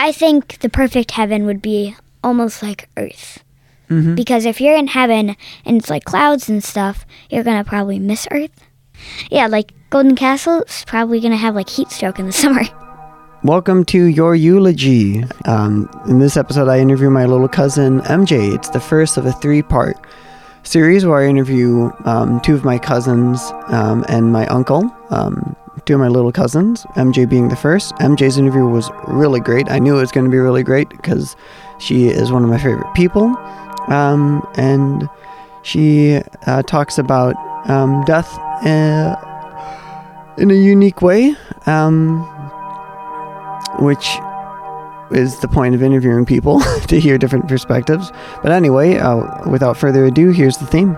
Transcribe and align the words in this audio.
I 0.00 0.12
think 0.12 0.60
the 0.60 0.68
perfect 0.68 1.10
heaven 1.10 1.44
would 1.44 1.60
be 1.60 1.96
almost 2.22 2.62
like 2.62 2.88
Earth. 2.96 3.42
Mhm. 3.90 4.14
Because 4.14 4.46
if 4.46 4.60
you're 4.60 4.76
in 4.76 4.86
heaven 4.86 5.34
and 5.64 5.76
it's 5.76 5.90
like 5.90 6.04
clouds 6.04 6.48
and 6.48 6.62
stuff, 6.62 7.04
you're 7.30 7.42
gonna 7.42 7.64
probably 7.64 7.98
miss 7.98 8.28
Earth. 8.30 8.52
Yeah, 9.28 9.48
like 9.48 9.72
Golden 9.90 10.14
Castle 10.14 10.62
is 10.62 10.84
probably 10.86 11.18
gonna 11.18 11.36
have 11.36 11.56
like 11.56 11.68
heat 11.68 11.90
stroke 11.90 12.20
in 12.20 12.26
the 12.26 12.32
summer. 12.44 12.62
Welcome 13.42 13.84
to 13.86 14.04
Your 14.04 14.36
Eulogy. 14.36 15.24
Um, 15.46 15.90
in 16.06 16.20
this 16.20 16.36
episode, 16.36 16.68
I 16.68 16.78
interview 16.78 17.10
my 17.10 17.24
little 17.24 17.48
cousin 17.48 18.00
MJ. 18.02 18.54
It's 18.54 18.68
the 18.68 18.80
first 18.80 19.16
of 19.16 19.26
a 19.26 19.32
three 19.32 19.62
part 19.62 19.96
series 20.62 21.06
where 21.06 21.18
I 21.18 21.26
interview 21.26 21.90
um, 22.04 22.40
two 22.42 22.54
of 22.54 22.64
my 22.64 22.78
cousins 22.78 23.42
um, 23.66 24.04
and 24.08 24.32
my 24.32 24.46
uncle. 24.46 24.94
Two 25.84 25.94
of 25.94 26.00
my 26.00 26.08
little 26.08 26.32
cousins, 26.32 26.84
MJ 26.96 27.28
being 27.28 27.48
the 27.48 27.56
first. 27.56 27.94
MJ's 27.96 28.38
interview 28.38 28.66
was 28.66 28.90
really 29.06 29.40
great. 29.40 29.70
I 29.70 29.78
knew 29.78 29.96
it 29.96 30.00
was 30.00 30.12
going 30.12 30.24
to 30.24 30.30
be 30.30 30.38
really 30.38 30.62
great 30.62 30.88
because 30.88 31.36
she 31.78 32.08
is 32.08 32.30
one 32.30 32.42
of 32.42 32.50
my 32.50 32.58
favorite 32.58 32.92
people. 32.94 33.36
Um, 33.88 34.46
and 34.56 35.08
she 35.62 36.20
uh, 36.46 36.62
talks 36.62 36.98
about 36.98 37.34
um, 37.68 38.04
death 38.04 38.38
uh, 38.66 39.16
in 40.38 40.50
a 40.50 40.54
unique 40.54 41.02
way. 41.02 41.34
Um, 41.66 42.26
which 43.78 44.18
is 45.10 45.38
the 45.40 45.48
point 45.48 45.74
of 45.74 45.82
interviewing 45.82 46.26
people 46.26 46.60
to 46.88 47.00
hear 47.00 47.18
different 47.18 47.48
perspectives. 47.48 48.12
But 48.42 48.52
anyway, 48.52 48.96
uh, 48.98 49.48
without 49.48 49.76
further 49.76 50.04
ado, 50.06 50.30
here's 50.30 50.58
the 50.58 50.66
theme. 50.66 50.96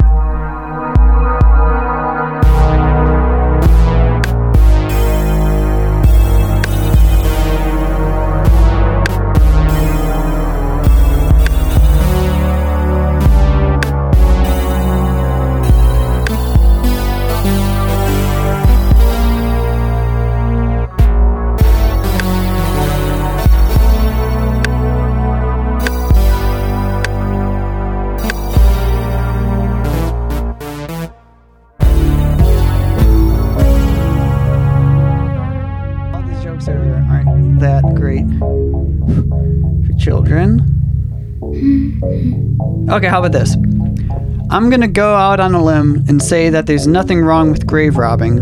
Are, 36.69 37.06
aren't 37.08 37.61
that 37.61 37.83
great 37.94 38.27
for 39.86 39.98
children. 39.98 40.66
Okay, 42.91 43.06
how 43.06 43.20
about 43.20 43.33
this? 43.33 43.55
I'm 44.50 44.69
gonna 44.69 44.88
go 44.88 45.14
out 45.14 45.38
on 45.38 45.55
a 45.55 45.62
limb 45.62 46.05
and 46.08 46.20
say 46.20 46.50
that 46.50 46.66
there's 46.66 46.86
nothing 46.86 47.20
wrong 47.20 47.53
with 47.53 47.66
grave 47.66 47.97
robbing, 47.97 48.38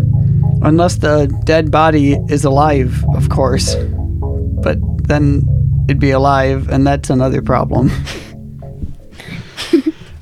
unless 0.62 0.96
the 0.96 1.26
dead 1.44 1.70
body 1.70 2.14
is 2.28 2.44
alive, 2.44 3.04
of 3.14 3.28
course. 3.28 3.76
But 4.62 4.78
then 5.06 5.42
it'd 5.86 6.00
be 6.00 6.10
alive, 6.10 6.68
and 6.68 6.86
that's 6.86 7.10
another 7.10 7.42
problem. 7.42 7.90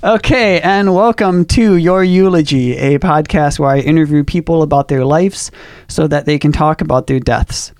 Okay, 0.05 0.61
and 0.61 0.95
welcome 0.95 1.45
to 1.47 1.75
Your 1.75 2.05
Eulogy, 2.05 2.77
a 2.77 2.97
podcast 3.01 3.59
where 3.59 3.71
I 3.71 3.79
interview 3.81 4.23
people 4.23 4.63
about 4.63 4.87
their 4.87 5.05
lives 5.05 5.51
so 5.89 6.07
that 6.07 6.27
they 6.27 6.39
can 6.39 6.53
talk 6.53 6.81
about 6.81 7.09
their 7.09 7.19
deaths. 7.19 7.73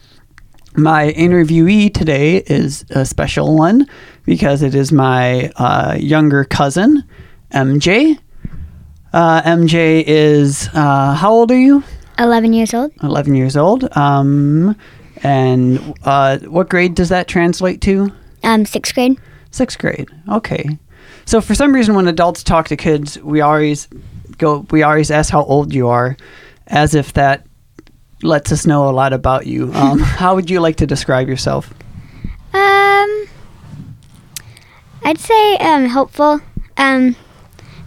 My 0.77 1.13
interviewee 1.13 1.93
today 1.95 2.39
is 2.47 2.85
a 2.91 3.07
special 3.07 3.57
one 3.57 3.89
because 4.25 4.63
it 4.63 4.75
is 4.75 4.93
my 4.93 5.51
uh, 5.57 5.97
younger 5.99 6.45
cousin, 6.45 7.03
MJ. 7.53 8.19
Uh, 9.15 9.41
MJ 9.43 10.05
is, 10.07 10.69
uh, 10.75 11.15
how 11.15 11.33
old 11.33 11.51
are 11.51 11.59
you? 11.59 11.83
11 12.19 12.53
years 12.53 12.75
old. 12.75 12.93
11 13.03 13.35
years 13.35 13.57
old. 13.57 13.97
Um, 13.97 14.77
and 15.23 15.95
uh, 16.05 16.39
what 16.41 16.69
grade 16.69 16.95
does 16.95 17.09
that 17.09 17.27
translate 17.27 17.81
to? 17.83 18.13
Um, 18.43 18.67
sixth 18.67 18.95
grade. 18.95 19.19
Sixth 19.51 19.79
grade. 19.79 20.11
Okay. 20.31 20.79
So 21.25 21.41
for 21.41 21.55
some 21.55 21.75
reason, 21.75 21.95
when 21.95 22.07
adults 22.07 22.43
talk 22.43 22.69
to 22.69 22.77
kids, 22.77 23.19
we 23.21 23.41
always 23.41 23.89
go. 24.37 24.67
We 24.71 24.83
always 24.83 25.11
ask 25.11 25.31
how 25.33 25.45
old 25.45 25.73
you 25.73 25.89
are, 25.89 26.17
as 26.67 26.95
if 26.95 27.15
that 27.15 27.47
lets 28.23 28.51
us 28.53 28.67
know 28.67 28.89
a 28.89 28.93
lot 28.93 29.13
about 29.13 29.47
you. 29.47 29.73
Um, 29.75 29.99
how 30.01 30.35
would 30.35 30.49
you 30.51 30.61
like 30.61 30.77
to 30.77 30.87
describe 30.87 31.29
yourself? 31.29 31.73
Um, 32.55 33.27
I'd 35.05 35.19
say 35.19 35.57
um 35.59 35.87
hopeful. 35.89 36.41
Um, 36.77 37.17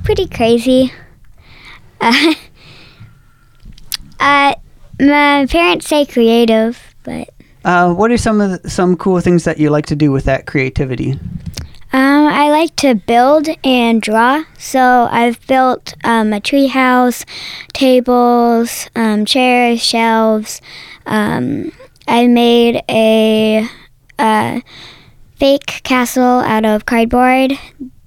pretty 0.04 0.28
crazy. 0.28 0.94
Uh, 2.02 2.34
uh, 4.22 4.56
my 5.02 5.46
parents 5.50 5.88
say 5.88 6.06
creative, 6.06 6.78
but 7.04 7.30
Uh, 7.66 7.94
what 7.94 8.10
are 8.12 8.18
some 8.18 8.40
of 8.40 8.62
the, 8.64 8.70
some 8.70 8.96
cool 8.96 9.20
things 9.20 9.44
that 9.44 9.58
you 9.60 9.70
like 9.70 9.86
to 9.88 9.96
do 9.98 10.10
with 10.12 10.24
that 10.26 10.46
creativity? 10.46 11.20
I 12.30 12.50
like 12.52 12.76
to 12.78 12.96
build 12.96 13.48
and 13.64 14.02
draw. 14.02 14.44
So 14.58 15.08
I've 15.12 15.46
built 15.48 15.94
um, 16.04 16.34
a 16.34 16.40
tree 16.40 16.68
house, 16.68 17.26
tables, 17.74 18.90
um, 18.96 19.26
chairs, 19.26 19.82
shelves. 19.82 20.62
Um, 21.06 21.72
I 22.08 22.28
made 22.28 22.82
a, 22.90 23.68
uh 24.18 24.60
fake 25.36 25.82
castle 25.84 26.42
out 26.42 26.66
of 26.66 26.86
cardboard 26.86 27.54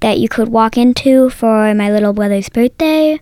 that 0.01 0.19
you 0.19 0.29
could 0.29 0.49
walk 0.49 0.77
into 0.77 1.31
for 1.31 1.73
my 1.75 1.91
little 1.91 2.13
brother's 2.13 2.51
birthday. 2.51 3.19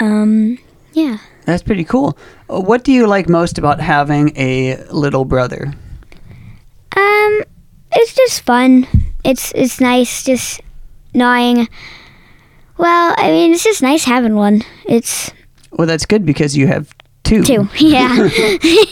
Um, 0.00 0.58
yeah. 0.92 1.18
That's 1.44 1.62
pretty 1.64 1.82
cool. 1.84 2.16
Uh, 2.48 2.60
What 2.60 2.84
do 2.84 2.92
you 2.92 3.08
like 3.08 3.28
most 3.28 3.58
about 3.58 3.80
having 3.80 4.30
a 4.36 4.76
little 4.92 5.24
brother? 5.24 5.74
Um, 6.96 7.42
it's 7.92 8.14
just 8.14 8.42
fun. 8.42 8.86
It's 9.24 9.52
it's 9.54 9.80
nice 9.80 10.22
just 10.24 10.60
knowing. 11.14 11.68
Well, 12.76 13.14
I 13.18 13.30
mean, 13.30 13.52
it's 13.52 13.64
just 13.64 13.82
nice 13.82 14.04
having 14.04 14.36
one. 14.36 14.62
It's 14.86 15.30
Well, 15.72 15.86
that's 15.86 16.06
good 16.06 16.24
because 16.24 16.56
you 16.56 16.66
have 16.68 16.94
two. 17.24 17.42
two. 17.42 17.68
Yeah. 17.78 18.28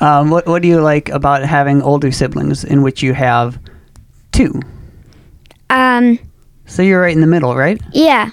Um, 0.00 0.28
what 0.28 0.46
What 0.46 0.60
do 0.60 0.68
you 0.68 0.80
like 0.80 1.08
about 1.10 1.44
having 1.44 1.80
older 1.80 2.10
siblings, 2.10 2.64
in 2.64 2.82
which 2.82 3.02
you 3.02 3.14
have 3.14 3.58
two? 4.32 4.60
um. 5.70 6.18
So 6.66 6.82
you're 6.82 7.00
right 7.00 7.14
in 7.14 7.20
the 7.20 7.26
middle, 7.26 7.54
right? 7.56 7.80
Yeah. 7.92 8.30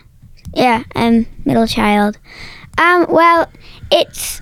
Yeah. 0.54 0.84
I'm 0.96 1.28
middle 1.46 1.68
child. 1.68 2.18
Um. 2.78 3.06
Well, 3.10 3.48
it's 3.92 4.42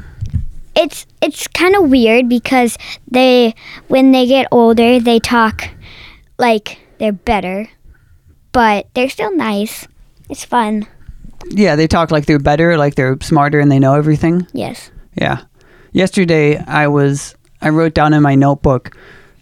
it's 0.76 1.06
it's 1.22 1.48
kind 1.50 1.76
of 1.76 1.90
weird 1.90 2.30
because 2.30 2.78
they 3.12 3.54
when 3.90 4.12
they 4.12 4.26
get 4.26 4.48
older 4.52 5.00
they 5.00 5.20
talk 5.20 5.70
like 6.40 6.80
they're 6.98 7.12
better, 7.12 7.70
but 8.52 8.88
they're 8.96 9.10
still 9.10 9.36
nice. 9.36 9.88
It's 10.30 10.46
fun. 10.46 10.88
Yeah, 11.52 11.76
they 11.76 11.88
talk 11.88 12.12
like 12.12 12.26
they're 12.26 12.40
better, 12.40 12.78
like 12.78 12.96
they're 12.96 13.18
smarter, 13.22 13.60
and 13.60 13.72
they 13.72 13.80
know 13.80 13.94
everything. 13.94 14.48
Yes. 14.54 14.92
Yeah. 15.16 15.44
Yesterday, 15.92 16.58
I 16.58 16.88
was 16.88 17.36
I 17.62 17.70
wrote 17.70 17.94
down 17.94 18.14
in 18.14 18.24
my 18.24 18.36
notebook 18.36 18.96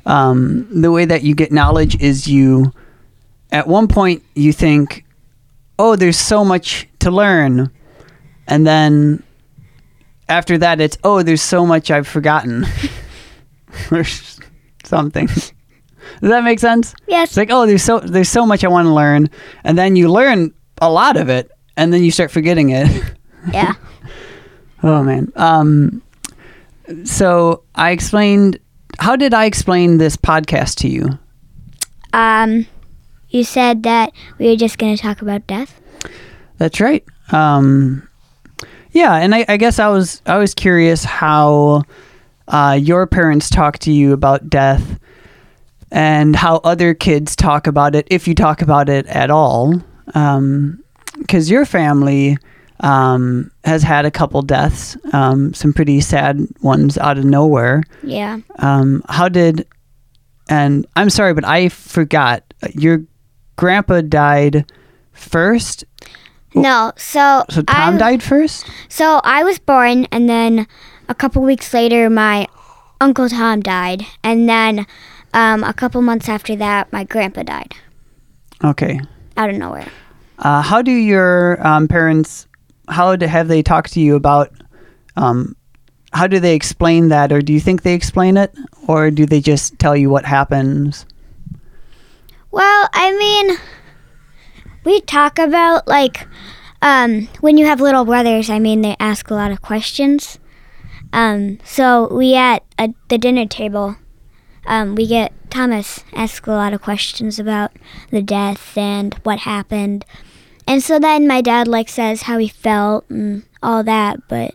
um, 0.07 0.67
the 0.71 0.91
way 0.91 1.05
that 1.05 1.23
you 1.23 1.35
get 1.35 1.51
knowledge 1.51 2.01
is 2.01 2.27
you 2.27 2.71
at 3.51 3.67
one 3.67 3.87
point 3.87 4.23
you 4.35 4.53
think, 4.53 5.03
oh, 5.77 5.95
there's 5.95 6.17
so 6.17 6.45
much 6.45 6.87
to 6.99 7.11
learn, 7.11 7.69
and 8.47 8.65
then 8.65 9.21
after 10.29 10.57
that, 10.57 10.79
it's 10.79 10.97
oh, 11.03 11.23
there's 11.23 11.41
so 11.41 11.65
much 11.65 11.91
I've 11.91 12.07
forgotten, 12.07 12.65
or 13.91 14.05
something. 14.83 15.27
Does 16.21 16.29
that 16.29 16.43
make 16.43 16.59
sense? 16.59 16.95
Yes. 17.07 17.29
It's 17.29 17.37
like, 17.37 17.49
oh, 17.51 17.65
there's 17.65 17.83
so 17.83 17.99
there's 17.99 18.29
so 18.29 18.45
much 18.45 18.63
I 18.63 18.67
want 18.67 18.85
to 18.87 18.93
learn, 18.93 19.29
and 19.63 19.77
then 19.77 19.95
you 19.95 20.11
learn 20.11 20.53
a 20.81 20.89
lot 20.89 21.17
of 21.17 21.29
it, 21.29 21.51
and 21.75 21.93
then 21.93 22.03
you 22.03 22.11
start 22.11 22.31
forgetting 22.31 22.69
it. 22.69 22.87
Yeah. 23.53 23.75
oh 24.83 25.03
man. 25.03 25.31
Um, 25.37 26.01
so 27.05 27.63
I 27.75 27.91
explained. 27.91 28.59
How 28.99 29.15
did 29.15 29.33
I 29.33 29.45
explain 29.45 29.97
this 29.99 30.17
podcast 30.17 30.75
to 30.79 30.89
you? 30.89 31.17
Um, 32.11 32.65
you 33.29 33.43
said 33.45 33.83
that 33.83 34.11
we 34.37 34.47
were 34.49 34.55
just 34.57 34.77
going 34.77 34.95
to 34.95 35.01
talk 35.01 35.21
about 35.21 35.47
death. 35.47 35.79
That's 36.57 36.81
right. 36.81 37.05
Um, 37.31 38.07
yeah, 38.91 39.15
and 39.15 39.35
I, 39.35 39.45
I 39.47 39.57
guess 39.57 39.79
I 39.79 39.87
was 39.87 40.21
I 40.25 40.37
was 40.37 40.53
curious 40.53 41.03
how 41.03 41.83
uh, 42.47 42.77
your 42.81 43.05
parents 43.07 43.49
talked 43.49 43.81
to 43.83 43.91
you 43.91 44.13
about 44.13 44.49
death, 44.49 44.99
and 45.92 46.36
how 46.36 46.57
other 46.57 46.94
kids 46.94 47.36
talk 47.36 47.68
about 47.68 47.95
it, 47.95 48.07
if 48.10 48.28
you 48.28 48.36
talk 48.36 48.62
about 48.62 48.89
it 48.89 49.06
at 49.07 49.30
all. 49.30 49.81
Because 50.06 51.50
your 51.50 51.66
family 51.66 52.38
um, 52.81 53.51
has 53.63 53.84
had 53.84 54.06
a 54.06 54.12
couple 54.12 54.42
deaths, 54.42 54.98
um, 55.13 55.54
some 55.54 55.74
pretty 55.74 56.00
sad 56.01 56.48
ones 56.62 56.98
out 56.98 57.18
of 57.18 57.25
nowhere. 57.25 57.84
Yeah. 58.04 58.39
Um, 58.60 59.04
how 59.10 59.30
did 59.30 59.68
and 60.50 60.86
I'm 60.95 61.10
sorry, 61.10 61.34
but 61.34 61.45
I 61.45 61.69
forgot. 61.69 62.44
Your 62.74 63.04
grandpa 63.56 64.01
died 64.01 64.66
first. 65.12 65.84
No, 66.56 66.94
so 66.95 67.44
So 67.50 67.62
Tom 67.62 67.95
I, 67.95 67.98
died 67.98 68.24
first. 68.24 68.66
So 68.89 69.19
I 69.24 69.44
was 69.44 69.60
born, 69.60 70.06
and 70.06 70.30
then 70.30 70.68
a 71.10 71.16
couple 71.16 71.42
weeks 71.44 71.74
later, 71.74 72.10
my 72.10 72.48
uncle 73.00 73.30
Tom 73.30 73.62
died, 73.62 74.06
and 74.24 74.48
then 74.48 74.88
um, 75.38 75.63
a 75.63 75.74
couple 75.74 76.01
months 76.01 76.28
after 76.28 76.56
that, 76.56 76.92
my 76.92 77.04
grandpa 77.04 77.44
died 77.44 77.74
Okay. 78.63 79.00
out 79.38 79.50
of 79.51 79.56
nowhere. 79.56 79.88
Uh, 80.39 80.62
how 80.62 80.81
do 80.81 80.92
your 80.92 81.66
um, 81.66 81.88
parents? 81.88 82.48
How 82.89 83.16
do, 83.16 83.25
have 83.28 83.48
they 83.48 83.62
talked 83.62 83.94
to 83.94 84.00
you 84.01 84.16
about? 84.16 84.51
Um, 85.16 85.56
how 86.13 86.25
do 86.28 86.39
they 86.39 86.56
explain 86.56 87.10
that, 87.10 87.31
or 87.31 87.42
do 87.42 87.54
you 87.54 87.60
think 87.60 87.84
they 87.84 87.94
explain 87.94 88.38
it, 88.38 88.54
or 88.88 89.12
do 89.12 89.25
they 89.25 89.39
just 89.42 89.78
tell 89.78 89.95
you 89.95 90.10
what 90.10 90.25
happens? 90.25 91.06
Well, 92.50 92.89
I 92.94 93.12
mean, 93.18 93.57
we 94.84 95.01
talk 95.01 95.38
about 95.38 95.88
like 95.88 96.28
um, 96.81 97.28
when 97.42 97.57
you 97.57 97.66
have 97.66 97.81
little 97.81 98.06
brothers. 98.06 98.50
I 98.50 98.57
mean, 98.60 98.81
they 98.81 98.95
ask 99.00 99.30
a 99.30 99.36
lot 99.36 99.51
of 99.51 99.62
questions. 99.62 100.39
Um, 101.13 101.60
so 101.63 102.12
we 102.13 102.36
at 102.36 102.63
a, 102.80 102.94
the 103.10 103.18
dinner 103.18 103.45
table, 103.45 103.98
um, 104.67 104.95
we 104.95 105.07
get 105.07 105.33
Thomas 105.49 106.03
ask 106.13 106.45
a 106.45 106.51
lot 106.51 106.73
of 106.73 106.81
questions 106.81 107.39
about 107.39 107.71
the 108.11 108.21
death 108.21 108.77
and 108.77 109.15
what 109.23 109.39
happened, 109.39 110.05
and 110.67 110.83
so 110.83 110.99
then 110.99 111.27
my 111.27 111.41
dad 111.41 111.67
like 111.67 111.89
says 111.89 112.23
how 112.23 112.37
he 112.37 112.47
felt 112.47 113.09
and 113.09 113.43
all 113.63 113.83
that. 113.83 114.19
But 114.27 114.53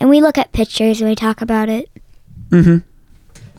and 0.00 0.10
we 0.10 0.20
look 0.20 0.38
at 0.38 0.52
pictures 0.52 1.00
and 1.00 1.08
we 1.08 1.14
talk 1.14 1.40
about 1.40 1.68
it. 1.68 1.88
Mm-hmm. 2.50 2.78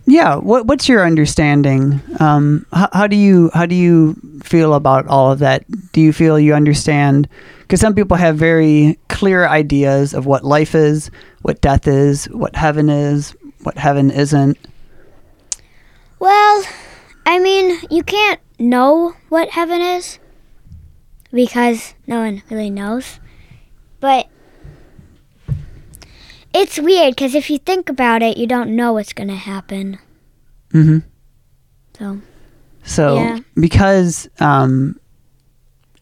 Yeah. 0.05 0.35
What 0.35 0.65
What's 0.65 0.89
your 0.89 1.05
understanding? 1.05 2.01
Um, 2.19 2.65
how, 2.73 2.89
how 2.93 3.07
do 3.07 3.15
you 3.15 3.51
How 3.53 3.65
do 3.65 3.75
you 3.75 4.15
feel 4.43 4.73
about 4.73 5.07
all 5.07 5.31
of 5.31 5.39
that? 5.39 5.63
Do 5.91 6.01
you 6.01 6.11
feel 6.11 6.39
you 6.39 6.53
understand? 6.53 7.29
Because 7.61 7.79
some 7.79 7.93
people 7.93 8.17
have 8.17 8.35
very 8.35 8.97
clear 9.09 9.47
ideas 9.47 10.15
of 10.15 10.25
what 10.25 10.43
life 10.43 10.73
is, 10.73 11.11
what 11.43 11.61
death 11.61 11.87
is, 11.87 12.25
what 12.25 12.55
heaven 12.55 12.89
is, 12.89 13.35
what 13.63 13.77
heaven 13.77 14.11
isn't. 14.11 14.57
Well, 16.19 16.63
I 17.25 17.39
mean, 17.39 17.79
you 17.89 18.03
can't 18.03 18.39
know 18.57 19.15
what 19.29 19.49
heaven 19.51 19.81
is 19.81 20.19
because 21.31 21.93
no 22.07 22.19
one 22.19 22.43
really 22.49 22.69
knows. 22.69 23.19
But 23.99 24.27
it's 26.53 26.79
weird 26.79 27.15
because 27.15 27.35
if 27.35 27.49
you 27.49 27.57
think 27.57 27.89
about 27.89 28.21
it, 28.21 28.37
you 28.37 28.47
don't 28.47 28.75
know 28.75 28.93
what's 28.93 29.13
going 29.13 29.29
to 29.29 29.35
happen. 29.35 29.99
Mm-hmm. 30.73 30.99
So, 31.97 32.21
So 32.83 33.15
Yeah. 33.15 33.39
because 33.55 34.29
um, 34.39 34.99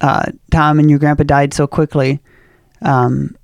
uh, 0.02 0.32
Tom 0.52 0.80
and 0.80 0.90
your 0.90 1.00
grandpa 1.00 1.24
died 1.24 1.54
so 1.54 1.68
quickly, 1.68 2.20
um, 2.82 3.36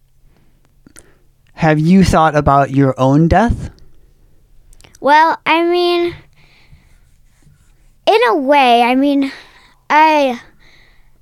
have 1.53 1.79
you 1.79 2.03
thought 2.03 2.35
about 2.35 2.71
your 2.71 2.99
own 2.99 3.27
death? 3.27 3.69
Well, 5.03 5.37
I 5.45 5.65
mean, 5.65 6.15
in 8.07 8.21
a 8.29 8.37
way, 8.37 8.83
I 8.83 8.95
mean, 8.95 9.33
I 9.89 10.39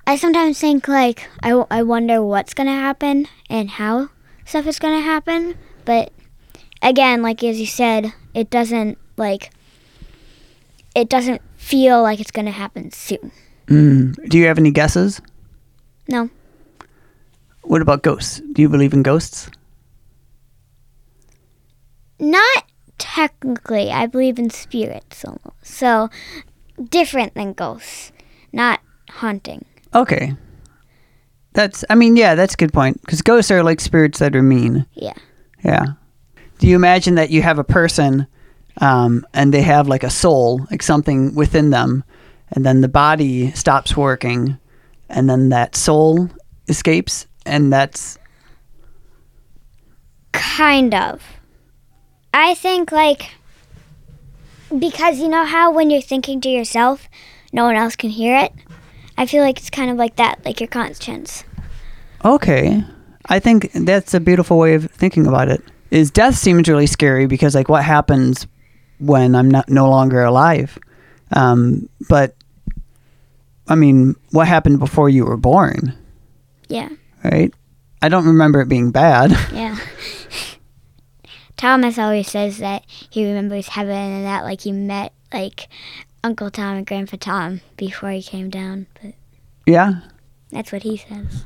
I 0.05 0.17
sometimes 0.17 0.59
think 0.59 0.87
like 0.87 1.27
I, 1.41 1.53
I 1.71 1.81
wonder 1.81 2.21
what's 2.23 2.53
going 2.53 2.67
to 2.67 2.73
happen 2.73 3.27
and 3.49 3.71
how 3.71 4.09
stuff 4.45 4.67
is 4.67 4.77
going 4.77 4.93
to 4.93 5.01
happen, 5.01 5.57
but 5.83 6.13
again, 6.83 7.23
like 7.23 7.43
as 7.43 7.59
you 7.59 7.65
said, 7.65 8.13
it 8.35 8.51
doesn't 8.51 8.99
like 9.17 9.49
it 10.93 11.09
doesn't 11.09 11.41
feel 11.57 12.03
like 12.03 12.19
it's 12.19 12.29
going 12.29 12.45
to 12.45 12.51
happen 12.51 12.91
soon. 12.91 13.31
Mm. 13.65 14.29
Do 14.29 14.37
you 14.37 14.45
have 14.45 14.59
any 14.59 14.69
guesses? 14.69 15.21
No. 16.07 16.29
What 17.63 17.81
about 17.81 18.03
ghosts? 18.03 18.43
Do 18.53 18.61
you 18.61 18.69
believe 18.69 18.93
in 18.93 19.01
ghosts? 19.01 19.49
Not 22.19 22.65
technically. 23.01 23.91
I 23.91 24.05
believe 24.05 24.37
in 24.37 24.51
spirits 24.51 25.25
almost. 25.25 25.65
So 25.65 26.09
different 26.89 27.33
than 27.33 27.53
ghosts. 27.53 28.11
Not 28.53 28.79
haunting. 29.09 29.65
Okay. 29.95 30.35
That's, 31.53 31.83
I 31.89 31.95
mean, 31.95 32.15
yeah, 32.15 32.35
that's 32.35 32.53
a 32.53 32.57
good 32.57 32.71
point. 32.71 33.01
Because 33.01 33.21
ghosts 33.21 33.49
are 33.49 33.63
like 33.63 33.81
spirits 33.81 34.19
that 34.19 34.35
are 34.35 34.43
mean. 34.43 34.85
Yeah. 34.93 35.13
Yeah. 35.63 35.85
Do 36.59 36.67
you 36.67 36.75
imagine 36.75 37.15
that 37.15 37.31
you 37.31 37.41
have 37.41 37.57
a 37.57 37.63
person 37.63 38.27
um, 38.79 39.25
and 39.33 39.51
they 39.53 39.63
have 39.63 39.87
like 39.87 40.03
a 40.03 40.09
soul, 40.09 40.67
like 40.69 40.83
something 40.83 41.33
within 41.33 41.71
them, 41.71 42.03
and 42.51 42.65
then 42.65 42.81
the 42.81 42.87
body 42.87 43.51
stops 43.51 43.97
working, 43.97 44.57
and 45.09 45.29
then 45.29 45.49
that 45.49 45.75
soul 45.75 46.29
escapes, 46.67 47.25
and 47.45 47.73
that's. 47.73 48.17
Kind 50.33 50.93
of. 50.93 51.21
I 52.33 52.53
think 52.55 52.91
like 52.91 53.31
because 54.77 55.19
you 55.19 55.27
know 55.27 55.45
how 55.45 55.71
when 55.71 55.89
you're 55.89 56.01
thinking 56.01 56.39
to 56.41 56.49
yourself, 56.49 57.09
no 57.51 57.65
one 57.65 57.75
else 57.75 57.95
can 57.95 58.09
hear 58.09 58.37
it. 58.37 58.53
I 59.17 59.25
feel 59.25 59.43
like 59.43 59.57
it's 59.59 59.69
kind 59.69 59.91
of 59.91 59.97
like 59.97 60.15
that, 60.15 60.43
like 60.45 60.59
your 60.59 60.67
conscience. 60.69 61.43
Okay. 62.23 62.83
I 63.27 63.39
think 63.39 63.71
that's 63.73 64.13
a 64.13 64.19
beautiful 64.19 64.57
way 64.57 64.73
of 64.75 64.89
thinking 64.91 65.27
about 65.27 65.49
it. 65.49 65.61
Is 65.91 66.09
death 66.09 66.35
seems 66.35 66.69
really 66.69 66.87
scary 66.87 67.25
because 67.27 67.53
like 67.53 67.67
what 67.69 67.83
happens 67.83 68.47
when 68.99 69.35
I'm 69.35 69.51
not 69.51 69.69
no 69.69 69.89
longer 69.89 70.23
alive? 70.23 70.77
Um, 71.33 71.89
but 72.09 72.35
I 73.67 73.75
mean, 73.75 74.15
what 74.31 74.47
happened 74.47 74.79
before 74.79 75.09
you 75.09 75.25
were 75.25 75.37
born, 75.37 75.93
Yeah. 76.67 76.89
right? 77.23 77.53
I 78.01 78.09
don't 78.09 78.25
remember 78.25 78.61
it 78.61 78.69
being 78.69 78.91
bad. 78.91 79.31
Yeah. 79.53 79.77
Thomas 81.61 81.99
always 81.99 82.27
says 82.27 82.57
that 82.57 82.83
he 82.87 83.23
remembers 83.23 83.67
heaven 83.67 83.95
and 83.95 84.25
that 84.25 84.43
like 84.43 84.61
he 84.61 84.71
met 84.71 85.13
like 85.31 85.67
Uncle 86.23 86.49
Tom 86.49 86.77
and 86.77 86.87
Grandpa 86.87 87.17
Tom 87.19 87.61
before 87.77 88.09
he 88.09 88.23
came 88.23 88.49
down. 88.49 88.87
But 88.99 89.13
yeah. 89.67 89.99
that's 90.49 90.71
what 90.71 90.81
he 90.81 90.97
says. 90.97 91.45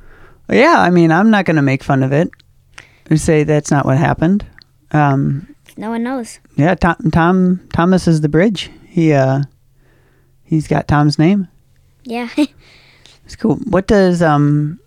Yeah, 0.49 0.75
I 0.79 0.89
mean, 0.89 1.11
I'm 1.11 1.31
not 1.31 1.43
going 1.43 1.57
to 1.57 1.61
make 1.61 1.83
fun 1.83 2.01
of 2.01 2.13
it 2.13 2.29
or 3.11 3.17
say 3.17 3.43
that's 3.43 3.71
not 3.71 3.85
what 3.85 3.97
happened. 3.97 4.45
Um, 4.91 5.53
No 5.75 5.89
one 5.89 6.03
knows. 6.03 6.39
yeah, 6.55 6.75
Tom, 6.75 6.95
Tom 7.11 7.67
Thomas 7.73 8.07
is 8.07 8.21
the 8.21 8.29
bridge. 8.29 8.71
He 8.87 9.11
uh, 9.11 9.41
he's 10.45 10.69
got 10.69 10.87
Tom's 10.87 11.19
name. 11.19 11.49
Yeah. 12.05 12.29
It's 13.25 13.35
cool. 13.35 13.55
What 13.55 13.87
does 13.87 14.21
um 14.21 14.79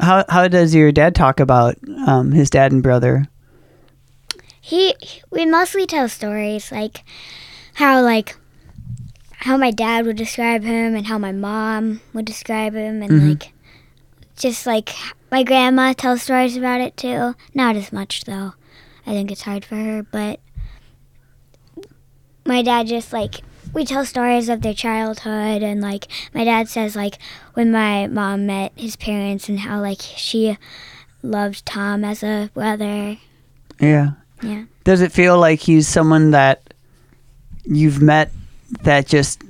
how 0.00 0.24
how 0.28 0.48
does 0.48 0.74
your 0.74 0.92
dad 0.92 1.14
talk 1.14 1.40
about 1.40 1.76
um 2.06 2.32
his 2.32 2.50
dad 2.50 2.72
and 2.72 2.82
brother? 2.82 3.28
he 4.60 4.94
we 5.30 5.44
mostly 5.44 5.86
tell 5.86 6.08
stories 6.08 6.72
like 6.72 7.04
how 7.74 8.00
like 8.02 8.34
how 9.44 9.56
my 9.58 9.70
dad 9.70 10.06
would 10.06 10.16
describe 10.16 10.62
him 10.64 10.94
and 10.94 11.06
how 11.06 11.18
my 11.18 11.32
mom 11.32 12.00
would 12.14 12.24
describe 12.24 12.72
him 12.74 13.02
and 13.02 13.10
Mhm. 13.12 13.28
like 13.28 13.52
just 14.36 14.66
like 14.66 14.90
my 15.30 15.42
grandma 15.42 15.92
tells 15.92 16.22
stories 16.22 16.56
about 16.56 16.80
it 16.80 16.96
too 16.96 17.34
not 17.52 17.76
as 17.76 17.92
much 17.92 18.24
though 18.24 18.54
i 19.06 19.10
think 19.12 19.30
it's 19.30 19.42
hard 19.42 19.64
for 19.66 19.76
her 19.76 20.02
but 20.02 20.40
my 22.46 22.62
dad 22.62 22.86
just 22.86 23.12
like 23.12 23.42
we 23.74 23.84
tell 23.84 24.04
stories 24.04 24.48
of 24.48 24.62
their 24.62 24.74
childhood 24.74 25.62
and 25.62 25.80
like 25.80 26.06
my 26.32 26.44
dad 26.44 26.68
says 26.68 26.94
like 26.96 27.18
when 27.54 27.70
my 27.72 28.06
mom 28.06 28.46
met 28.46 28.72
his 28.76 28.96
parents 28.96 29.48
and 29.48 29.60
how 29.60 29.80
like 29.80 30.00
she 30.00 30.56
loved 31.22 31.64
tom 31.66 32.04
as 32.04 32.22
a 32.22 32.50
brother 32.54 33.16
Yeah. 33.80 34.10
Yeah. 34.42 34.64
Does 34.84 35.00
it 35.00 35.10
feel 35.12 35.38
like 35.38 35.60
he's 35.60 35.88
someone 35.88 36.32
that 36.32 36.74
you've 37.64 38.02
met 38.02 38.30
that 38.82 39.06
just 39.06 39.42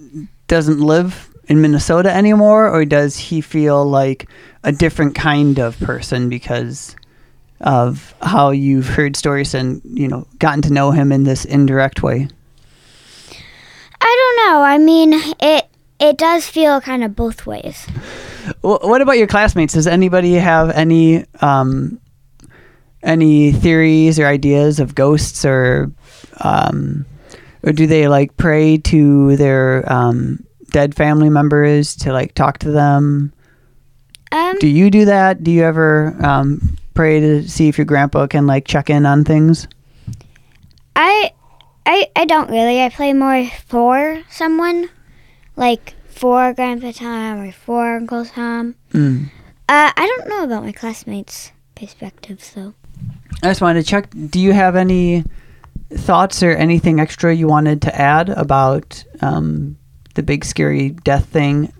doesn't 0.46 0.80
live 0.80 1.28
in 1.48 1.60
Minnesota 1.60 2.10
anymore 2.14 2.68
or 2.68 2.84
does 2.84 3.16
he 3.16 3.40
feel 3.40 3.84
like 3.84 4.28
a 4.62 4.70
different 4.72 5.14
kind 5.16 5.58
of 5.58 5.78
person 5.80 6.28
because 6.28 6.94
of 7.60 8.14
how 8.22 8.50
you've 8.50 8.86
heard 8.86 9.16
stories 9.16 9.52
and, 9.54 9.80
you 9.84 10.06
know, 10.06 10.26
gotten 10.38 10.62
to 10.62 10.72
know 10.72 10.92
him 10.92 11.10
in 11.10 11.24
this 11.24 11.44
indirect 11.44 12.02
way? 12.02 12.28
I 14.74 14.78
don't 14.78 14.86
know. 14.86 14.92
I 14.92 15.06
mean, 15.06 15.34
it 15.40 15.66
it 16.00 16.18
does 16.18 16.46
feel 16.46 16.80
kind 16.80 17.04
of 17.04 17.14
both 17.14 17.46
ways. 17.46 17.86
Wh- 18.60 18.82
What 18.82 19.00
about 19.00 19.18
your 19.18 19.26
classmates? 19.26 19.74
Does 19.74 19.86
anybody 19.86 20.34
have 20.34 20.70
any 20.70 21.24
um, 21.40 22.00
any 23.02 23.52
theories 23.52 24.18
or 24.18 24.26
ideas 24.26 24.80
of 24.80 24.94
ghosts, 24.94 25.44
or 25.44 25.90
um, 26.40 27.06
or 27.62 27.72
do 27.72 27.86
they 27.86 28.08
like 28.08 28.36
pray 28.36 28.76
to 28.78 29.36
their 29.36 29.90
um, 29.92 30.44
dead 30.70 30.94
family 30.94 31.30
members 31.30 31.94
to 31.96 32.12
like 32.12 32.34
talk 32.34 32.58
to 32.58 32.70
them? 32.70 33.32
Um, 34.32 34.56
Do 34.58 34.66
you 34.66 34.90
do 34.90 35.04
that? 35.04 35.44
Do 35.44 35.50
you 35.52 35.62
ever 35.62 36.16
um, 36.24 36.76
pray 36.94 37.20
to 37.20 37.48
see 37.48 37.68
if 37.68 37.78
your 37.78 37.84
grandpa 37.84 38.26
can 38.26 38.46
like 38.48 38.66
check 38.66 38.90
in 38.90 39.06
on 39.06 39.24
things? 39.24 39.68
I, 40.96 41.32
I, 41.86 42.08
I 42.16 42.24
don't 42.24 42.50
really. 42.50 42.82
I 42.82 42.88
play 42.88 43.12
more 43.12 43.46
for 43.66 44.22
someone, 44.30 44.88
like 45.56 45.94
for 46.08 46.54
Grandpa 46.54 46.92
Tom 46.92 47.40
or 47.40 47.52
for 47.52 47.96
Uncle 47.96 48.24
Tom. 48.24 48.74
Mm. 48.92 49.26
Uh, 49.68 49.92
I 49.96 50.06
don't 50.06 50.28
know 50.28 50.44
about 50.44 50.64
my 50.64 50.72
classmates' 50.72 51.52
perspectives 51.74 52.52
though. 52.52 52.74
I 53.42 53.48
just 53.48 53.60
wanted 53.60 53.82
to 53.82 53.86
check. 53.86 54.08
Do 54.30 54.40
you 54.40 54.52
have 54.52 54.76
any 54.76 55.24
thoughts 55.90 56.42
or 56.42 56.52
anything 56.52 57.00
extra 57.00 57.34
you 57.34 57.46
wanted 57.46 57.82
to 57.82 57.94
add 57.94 58.28
about 58.30 59.04
um, 59.20 59.76
the 60.14 60.22
big 60.22 60.44
scary 60.44 60.90
death 60.90 61.26
thing? 61.26 61.72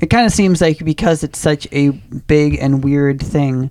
It 0.00 0.06
kind 0.06 0.26
of 0.26 0.32
seems 0.32 0.60
like 0.60 0.84
because 0.84 1.22
it's 1.22 1.38
such 1.38 1.68
a 1.72 1.90
big 1.90 2.58
and 2.60 2.82
weird 2.82 3.20
thing, 3.20 3.70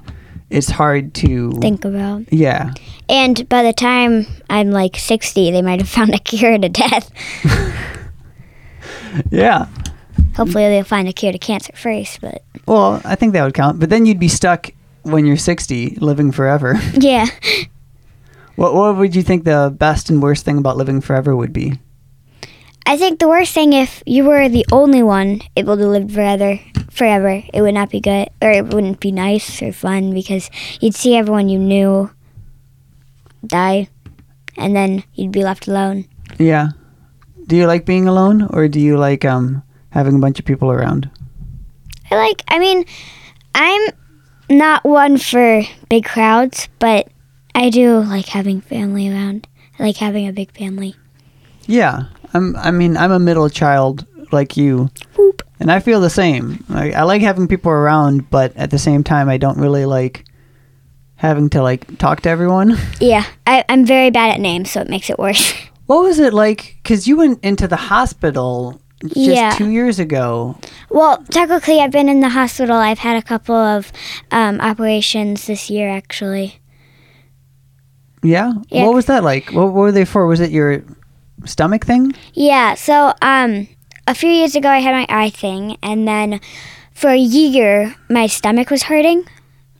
it's 0.49 0.69
hard 0.69 1.13
to 1.15 1.51
Think 1.61 1.85
about. 1.85 2.31
Yeah, 2.31 2.73
And 3.07 3.47
by 3.49 3.63
the 3.63 3.73
time 3.73 4.25
I'm 4.49 4.71
like 4.71 4.97
60, 4.97 5.51
they 5.51 5.61
might 5.61 5.79
have 5.79 5.89
found 5.89 6.13
a 6.13 6.19
cure 6.19 6.57
to 6.57 6.69
death. 6.69 7.11
yeah. 9.31 9.67
Hopefully, 10.35 10.63
they'll 10.65 10.83
find 10.83 11.07
a 11.07 11.13
cure 11.13 11.31
to 11.31 11.37
cancer 11.39 11.73
first. 11.75 12.21
But 12.21 12.43
Well, 12.65 13.01
I 13.03 13.15
think 13.15 13.33
that 13.33 13.43
would 13.43 13.53
count. 13.53 13.79
But 13.79 13.89
then 13.89 14.05
you'd 14.05 14.19
be 14.19 14.27
stuck 14.27 14.69
when 15.03 15.25
you're 15.25 15.37
60, 15.37 15.97
living 16.01 16.31
forever. 16.31 16.79
yeah, 16.93 17.25
what 18.55 18.73
What 18.73 18.97
would 18.97 19.15
you 19.15 19.21
think 19.23 19.43
the 19.45 19.73
best 19.77 20.09
and 20.09 20.21
worst 20.21 20.45
thing 20.45 20.57
about 20.57 20.77
living 20.77 21.01
forever 21.01 21.35
would 21.35 21.53
be? 21.53 21.79
I 22.89 22.98
think 22.98 23.19
the 23.19 23.27
worst 23.27 23.53
thing 23.53 23.74
if 23.74 24.01
you 24.08 24.24
were 24.24 24.50
the 24.50 24.65
only 24.72 25.03
one 25.03 25.41
able 25.55 25.77
to 25.77 25.88
live 25.88 26.12
forever, 26.12 26.60
forever, 26.89 27.43
it 27.53 27.62
would 27.62 27.75
not 27.75 27.91
be 27.91 28.00
good, 28.00 28.29
or 28.41 28.50
it 28.50 28.74
wouldn't 28.74 29.00
be 29.00 29.12
nice 29.12 29.62
or 29.62 29.72
fun 29.72 30.12
because 30.12 30.50
you'd 30.81 30.96
see 30.96 31.15
everyone 31.15 31.50
you 31.50 31.60
knew 31.60 32.10
die, 33.46 33.89
and 34.58 34.75
then 34.75 35.03
you'd 35.13 35.31
be 35.31 35.43
left 35.43 35.67
alone. 35.67 36.05
Yeah. 36.39 36.69
Do 37.46 37.55
you 37.55 37.67
like 37.67 37.86
being 37.86 38.08
alone, 38.08 38.48
or 38.50 38.67
do 38.67 38.79
you 38.79 38.98
like 38.98 39.24
um 39.24 39.62
having 39.91 40.15
a 40.15 40.19
bunch 40.19 40.39
of 40.39 40.46
people 40.46 40.72
around? 40.72 41.12
I 42.10 42.15
like. 42.15 42.41
I 42.48 42.58
mean, 42.58 42.86
I'm 43.53 43.81
not 44.50 44.84
one 44.84 45.19
for 45.19 45.62
big 45.89 46.05
crowds, 46.05 46.69
but 46.79 47.08
I 47.53 47.69
do 47.69 48.00
like 48.00 48.25
having 48.25 48.62
family 48.62 49.08
around. 49.08 49.48
I 49.77 49.84
like 49.84 49.98
having 49.98 50.27
a 50.27 50.34
big 50.34 50.50
family. 50.58 50.96
Yeah, 51.67 52.05
I'm. 52.33 52.55
I 52.55 52.71
mean, 52.71 52.98
I'm 52.98 53.12
a 53.12 53.19
middle 53.19 53.50
child 53.50 54.05
like 54.31 54.55
you, 54.57 54.89
Whoop. 55.17 55.41
and 55.59 55.71
I 55.71 55.79
feel 55.79 56.00
the 56.01 56.09
same. 56.09 56.63
Like, 56.69 56.93
I 56.93 57.03
like 57.03 57.21
having 57.21 57.48
people 57.48 57.71
around, 57.71 58.29
but 58.29 58.55
at 58.55 58.69
the 58.71 58.77
same 58.79 59.03
time, 59.03 59.27
I 59.29 59.38
don't 59.38 59.57
really 59.57 59.86
like 59.86 60.25
having 61.15 61.50
to 61.50 61.62
like 61.63 61.98
talk 61.98 62.21
to 62.21 62.29
everyone. 62.29 62.77
Yeah, 63.01 63.25
I, 63.48 63.65
I'm 63.69 63.86
very 63.86 64.09
bad 64.12 64.33
at 64.33 64.39
names, 64.39 64.71
so 64.71 64.81
it 64.81 64.89
makes 64.89 65.09
it 65.09 65.17
worse. 65.19 65.53
What 65.89 66.03
was 66.03 66.19
it 66.19 66.36
like? 66.36 66.77
Because 66.83 67.07
you 67.07 67.17
went 67.17 67.43
into 67.43 67.67
the 67.67 67.75
hospital 67.75 68.79
just 69.01 69.15
Yeah. 69.17 69.50
two 69.57 69.69
years 69.69 69.98
ago. 69.98 70.55
Well, 70.91 71.17
technically, 71.31 71.79
I've 71.79 71.89
been 71.89 72.07
in 72.09 72.19
the 72.19 72.29
hospital. 72.29 72.75
I've 72.77 73.00
had 73.00 73.17
a 73.17 73.24
couple 73.25 73.55
of 73.55 73.91
um, 74.29 74.62
operations 74.62 75.48
this 75.48 75.67
year, 75.71 75.89
actually. 75.89 76.59
Yeah? 78.21 78.53
Yeah. 78.69 78.86
What 78.86 78.93
was 78.93 79.05
that 79.05 79.24
like? 79.24 79.50
What, 79.51 79.65
what 79.67 79.74
were 79.74 79.91
they 79.91 80.05
for? 80.05 80.27
Was 80.27 80.41
it 80.41 80.51
your 80.51 80.83
stomach 81.46 81.86
thing? 81.86 82.13
Yeah, 82.34 82.75
so 82.75 83.13
um, 83.22 83.67
a 84.08 84.15
few 84.15 84.29
years 84.29 84.55
ago, 84.55 84.69
I 84.69 84.79
had 84.79 84.93
my 84.93 85.05
eye 85.10 85.29
thing, 85.29 85.77
and 85.81 86.08
then 86.08 86.41
for 86.93 87.10
a 87.10 87.17
year, 87.17 87.96
my 88.10 88.27
stomach 88.27 88.69
was 88.69 88.84
hurting, 88.84 89.25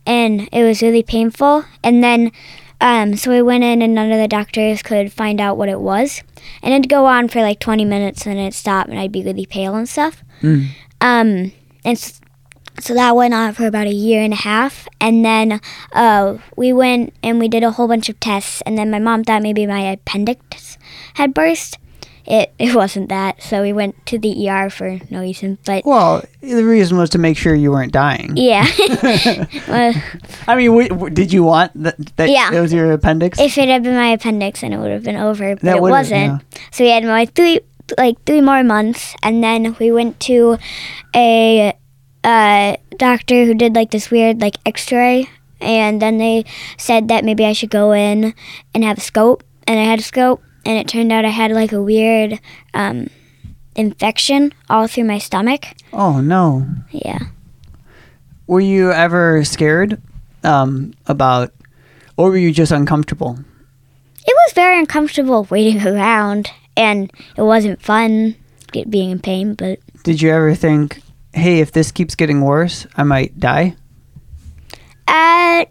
and 0.06 0.48
it 0.52 0.62
was 0.62 0.82
really 0.82 1.02
painful. 1.02 1.64
And 1.82 2.02
then, 2.02 2.32
um, 2.80 3.16
so 3.16 3.30
we 3.30 3.42
went 3.42 3.64
in, 3.64 3.82
and 3.82 3.94
none 3.94 4.10
of 4.10 4.18
the 4.18 4.28
doctors 4.28 4.82
could 4.82 5.12
find 5.12 5.40
out 5.40 5.56
what 5.56 5.68
it 5.68 5.80
was. 5.80 6.22
And 6.62 6.72
it'd 6.72 6.88
go 6.88 7.06
on 7.06 7.28
for 7.28 7.42
like 7.42 7.60
20 7.60 7.84
minutes, 7.84 8.26
and 8.26 8.38
it'd 8.38 8.54
stop, 8.54 8.88
and 8.88 8.98
I'd 8.98 9.12
be 9.12 9.22
really 9.22 9.46
pale 9.46 9.74
and 9.74 9.88
stuff. 9.88 10.22
Mm. 10.42 10.68
Um, 11.00 11.52
and 11.84 12.20
so 12.80 12.94
that 12.94 13.14
went 13.14 13.34
on 13.34 13.52
for 13.54 13.66
about 13.66 13.86
a 13.86 13.92
year 13.94 14.22
and 14.22 14.32
a 14.32 14.36
half, 14.36 14.88
and 15.00 15.24
then 15.24 15.60
uh, 15.92 16.38
we 16.56 16.72
went 16.72 17.14
and 17.22 17.38
we 17.38 17.48
did 17.48 17.62
a 17.62 17.72
whole 17.72 17.88
bunch 17.88 18.08
of 18.08 18.18
tests, 18.20 18.62
and 18.66 18.76
then 18.76 18.90
my 18.90 18.98
mom 18.98 19.24
thought 19.24 19.42
maybe 19.42 19.66
my 19.66 19.80
appendix 19.80 20.78
had 21.14 21.34
burst. 21.34 21.78
It 22.26 22.52
it 22.58 22.74
wasn't 22.74 23.08
that, 23.08 23.42
so 23.42 23.62
we 23.62 23.72
went 23.72 23.94
to 24.06 24.18
the 24.18 24.48
ER 24.48 24.70
for 24.70 24.98
no 25.10 25.20
reason. 25.20 25.58
But 25.64 25.84
Well, 25.84 26.22
the 26.40 26.62
reason 26.62 26.96
was 26.98 27.10
to 27.10 27.18
make 27.18 27.36
sure 27.36 27.54
you 27.54 27.70
weren't 27.70 27.92
dying. 27.92 28.36
yeah, 28.36 28.66
well, 29.68 29.94
I 30.46 30.54
mean, 30.56 30.70
w- 30.70 30.88
w- 30.88 31.14
did 31.14 31.32
you 31.32 31.42
want 31.42 31.72
that? 31.82 31.96
that 32.16 32.28
Yeah. 32.28 32.52
It 32.52 32.60
was 32.60 32.72
your 32.72 32.92
appendix? 32.92 33.38
if 33.40 33.56
it 33.58 33.68
had 33.68 33.82
been 33.82 33.94
my 33.94 34.08
appendix, 34.12 34.60
then 34.60 34.72
it 34.72 34.78
would 34.78 34.90
have 34.92 35.02
been 35.02 35.16
over. 35.16 35.54
But 35.56 35.62
That 35.62 35.76
it 35.76 35.82
wasn't. 35.82 36.42
So 36.72 36.84
we 36.84 36.90
had 36.90 37.04
like 37.04 37.34
three 37.34 37.60
like 37.98 38.22
three 38.24 38.40
more 38.40 38.62
months, 38.62 39.16
and 39.22 39.42
then 39.42 39.74
we 39.80 39.90
went 39.90 40.20
to 40.20 40.58
a 41.16 41.72
uh, 42.24 42.76
doctor 42.96 43.44
who 43.44 43.54
did 43.54 43.74
like 43.74 43.90
this 43.90 44.10
weird 44.10 44.40
like 44.40 44.56
X-ray, 44.66 45.28
and 45.60 46.00
then 46.00 46.18
they 46.18 46.44
said 46.78 47.08
that 47.08 47.24
maybe 47.24 47.44
I 47.44 47.52
should 47.52 47.70
go 47.70 47.92
in 47.92 48.34
and 48.74 48.84
have 48.84 48.98
a 48.98 49.00
scope, 49.02 49.42
and 49.66 49.78
I 49.78 49.84
had 49.84 49.98
a 49.98 50.02
scope, 50.02 50.42
and 50.64 50.78
it 50.78 50.88
turned 50.88 51.12
out 51.12 51.24
I 51.24 51.28
had 51.30 51.52
like 51.52 51.72
a 51.72 51.82
weird 51.82 52.40
um, 52.74 53.08
infection 53.74 54.52
all 54.68 54.86
through 54.86 55.04
my 55.04 55.18
stomach. 55.18 55.66
oh, 55.92 56.20
no. 56.20 56.66
Yeah. 56.90 57.18
Were 58.46 58.60
you 58.60 58.90
ever 58.90 59.44
scared 59.44 60.00
um, 60.42 60.92
about, 61.06 61.52
or 62.16 62.30
were 62.30 62.36
you 62.36 62.52
just 62.52 62.72
uncomfortable? 62.72 63.38
It 64.26 64.34
was 64.46 64.52
very 64.54 64.78
uncomfortable 64.78 65.46
waiting 65.50 65.86
around, 65.86 66.50
and 66.76 67.10
it 67.36 67.42
wasn't 67.42 67.80
fun 67.80 68.34
get, 68.72 68.90
being 68.90 69.10
in 69.10 69.18
pain, 69.20 69.54
but 69.54 69.78
Did 70.02 70.20
you 70.20 70.30
ever 70.30 70.54
think, 70.54 71.00
hey, 71.32 71.60
if 71.60 71.72
this 71.72 71.92
keeps 71.92 72.14
getting 72.14 72.40
worse, 72.40 72.86
I 72.96 73.02
might 73.04 73.38
die? 73.38 73.76
Uh, 75.06 75.64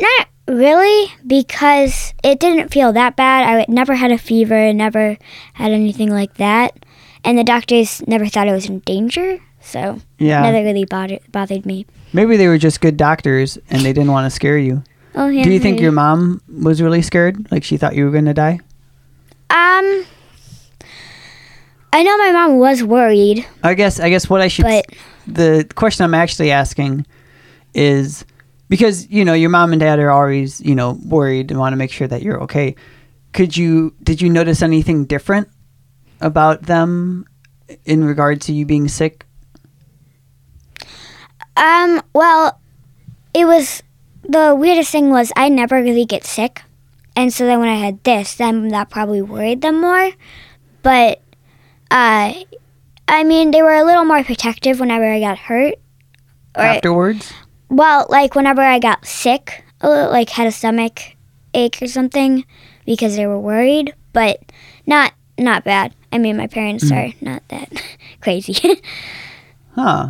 not 0.00 0.28
really, 0.48 1.12
because 1.26 2.14
it 2.22 2.40
didn't 2.40 2.68
feel 2.70 2.92
that 2.92 3.16
bad. 3.16 3.48
I 3.48 3.66
never 3.68 3.94
had 3.94 4.10
a 4.12 4.18
fever, 4.18 4.72
never 4.72 5.16
had 5.54 5.72
anything 5.72 6.10
like 6.10 6.34
that, 6.34 6.84
and 7.24 7.36
the 7.38 7.44
doctors 7.44 8.02
never 8.06 8.26
thought 8.26 8.48
I 8.48 8.52
was 8.52 8.68
in 8.68 8.80
danger, 8.80 9.40
so 9.60 10.00
Yeah. 10.18 10.42
never 10.42 10.64
really 10.64 10.84
bothered 10.84 11.20
bothered 11.32 11.66
me. 11.66 11.86
Maybe 12.12 12.36
they 12.36 12.48
were 12.48 12.58
just 12.58 12.80
good 12.80 12.96
doctors 12.96 13.58
and 13.70 13.82
they 13.82 13.92
didn't 13.92 14.10
want 14.10 14.26
to 14.26 14.30
scare 14.30 14.58
you. 14.58 14.82
Oh 15.14 15.28
yeah. 15.28 15.44
Do 15.44 15.50
you 15.50 15.60
think 15.60 15.80
your 15.80 15.92
mom 15.92 16.40
was 16.48 16.80
really 16.82 17.02
scared? 17.02 17.50
Like 17.52 17.62
she 17.64 17.76
thought 17.76 17.94
you 17.94 18.04
were 18.04 18.10
going 18.10 18.24
to 18.24 18.34
die? 18.34 18.58
Um, 19.50 20.04
I 21.92 22.02
know 22.02 22.16
my 22.18 22.32
mom 22.32 22.58
was 22.58 22.82
worried, 22.82 23.46
I 23.62 23.74
guess 23.74 24.00
I 24.00 24.10
guess 24.10 24.28
what 24.28 24.40
I 24.40 24.48
should 24.48 24.64
but 24.64 24.86
the 25.26 25.66
question 25.74 26.04
I'm 26.04 26.14
actually 26.14 26.50
asking 26.50 27.06
is 27.74 28.24
because 28.68 29.08
you 29.08 29.24
know 29.24 29.34
your 29.34 29.50
mom 29.50 29.72
and 29.72 29.80
dad 29.80 29.98
are 29.98 30.10
always 30.10 30.60
you 30.60 30.74
know 30.74 30.98
worried 31.04 31.50
and 31.50 31.58
want 31.58 31.72
to 31.72 31.76
make 31.76 31.90
sure 31.92 32.08
that 32.08 32.22
you're 32.22 32.42
okay. 32.44 32.76
Could 33.32 33.56
you 33.56 33.94
did 34.02 34.20
you 34.20 34.28
notice 34.28 34.62
anything 34.62 35.04
different 35.04 35.48
about 36.20 36.62
them 36.62 37.26
in 37.84 38.04
regard 38.04 38.40
to 38.42 38.52
you 38.52 38.66
being 38.66 38.88
sick? 38.88 39.24
um, 41.60 42.02
well, 42.14 42.58
it 43.34 43.44
was 43.44 43.82
the 44.22 44.54
weirdest 44.54 44.90
thing 44.90 45.10
was 45.10 45.32
I 45.36 45.48
never 45.48 45.76
really 45.76 46.06
get 46.06 46.24
sick, 46.24 46.62
and 47.14 47.32
so 47.32 47.46
then 47.46 47.60
when 47.60 47.68
I 47.68 47.76
had 47.76 48.02
this, 48.02 48.34
then 48.34 48.68
that 48.68 48.90
probably 48.90 49.22
worried 49.22 49.60
them 49.60 49.80
more. 49.80 50.12
But, 50.82 51.20
uh, 51.90 52.32
I 53.08 53.24
mean, 53.24 53.50
they 53.50 53.62
were 53.62 53.74
a 53.74 53.84
little 53.84 54.04
more 54.04 54.22
protective 54.24 54.78
whenever 54.80 55.04
I 55.10 55.20
got 55.20 55.38
hurt. 55.38 55.74
Or, 56.56 56.62
afterwards? 56.62 57.32
well, 57.68 58.06
like 58.10 58.34
whenever 58.34 58.60
I 58.62 58.78
got 58.78 59.06
sick, 59.06 59.64
a 59.80 59.88
little, 59.88 60.10
like 60.10 60.30
had 60.30 60.46
a 60.46 60.52
stomach 60.52 61.00
ache 61.54 61.78
or 61.82 61.86
something, 61.86 62.44
because 62.86 63.16
they 63.16 63.26
were 63.26 63.38
worried. 63.40 63.94
But 64.12 64.40
not 64.86 65.12
not 65.38 65.62
bad. 65.64 65.94
I 66.12 66.18
mean, 66.18 66.36
my 66.36 66.48
parents 66.48 66.90
are 66.90 67.08
not 67.20 67.42
that 67.48 67.70
crazy. 68.20 68.80
Huh. 69.74 70.08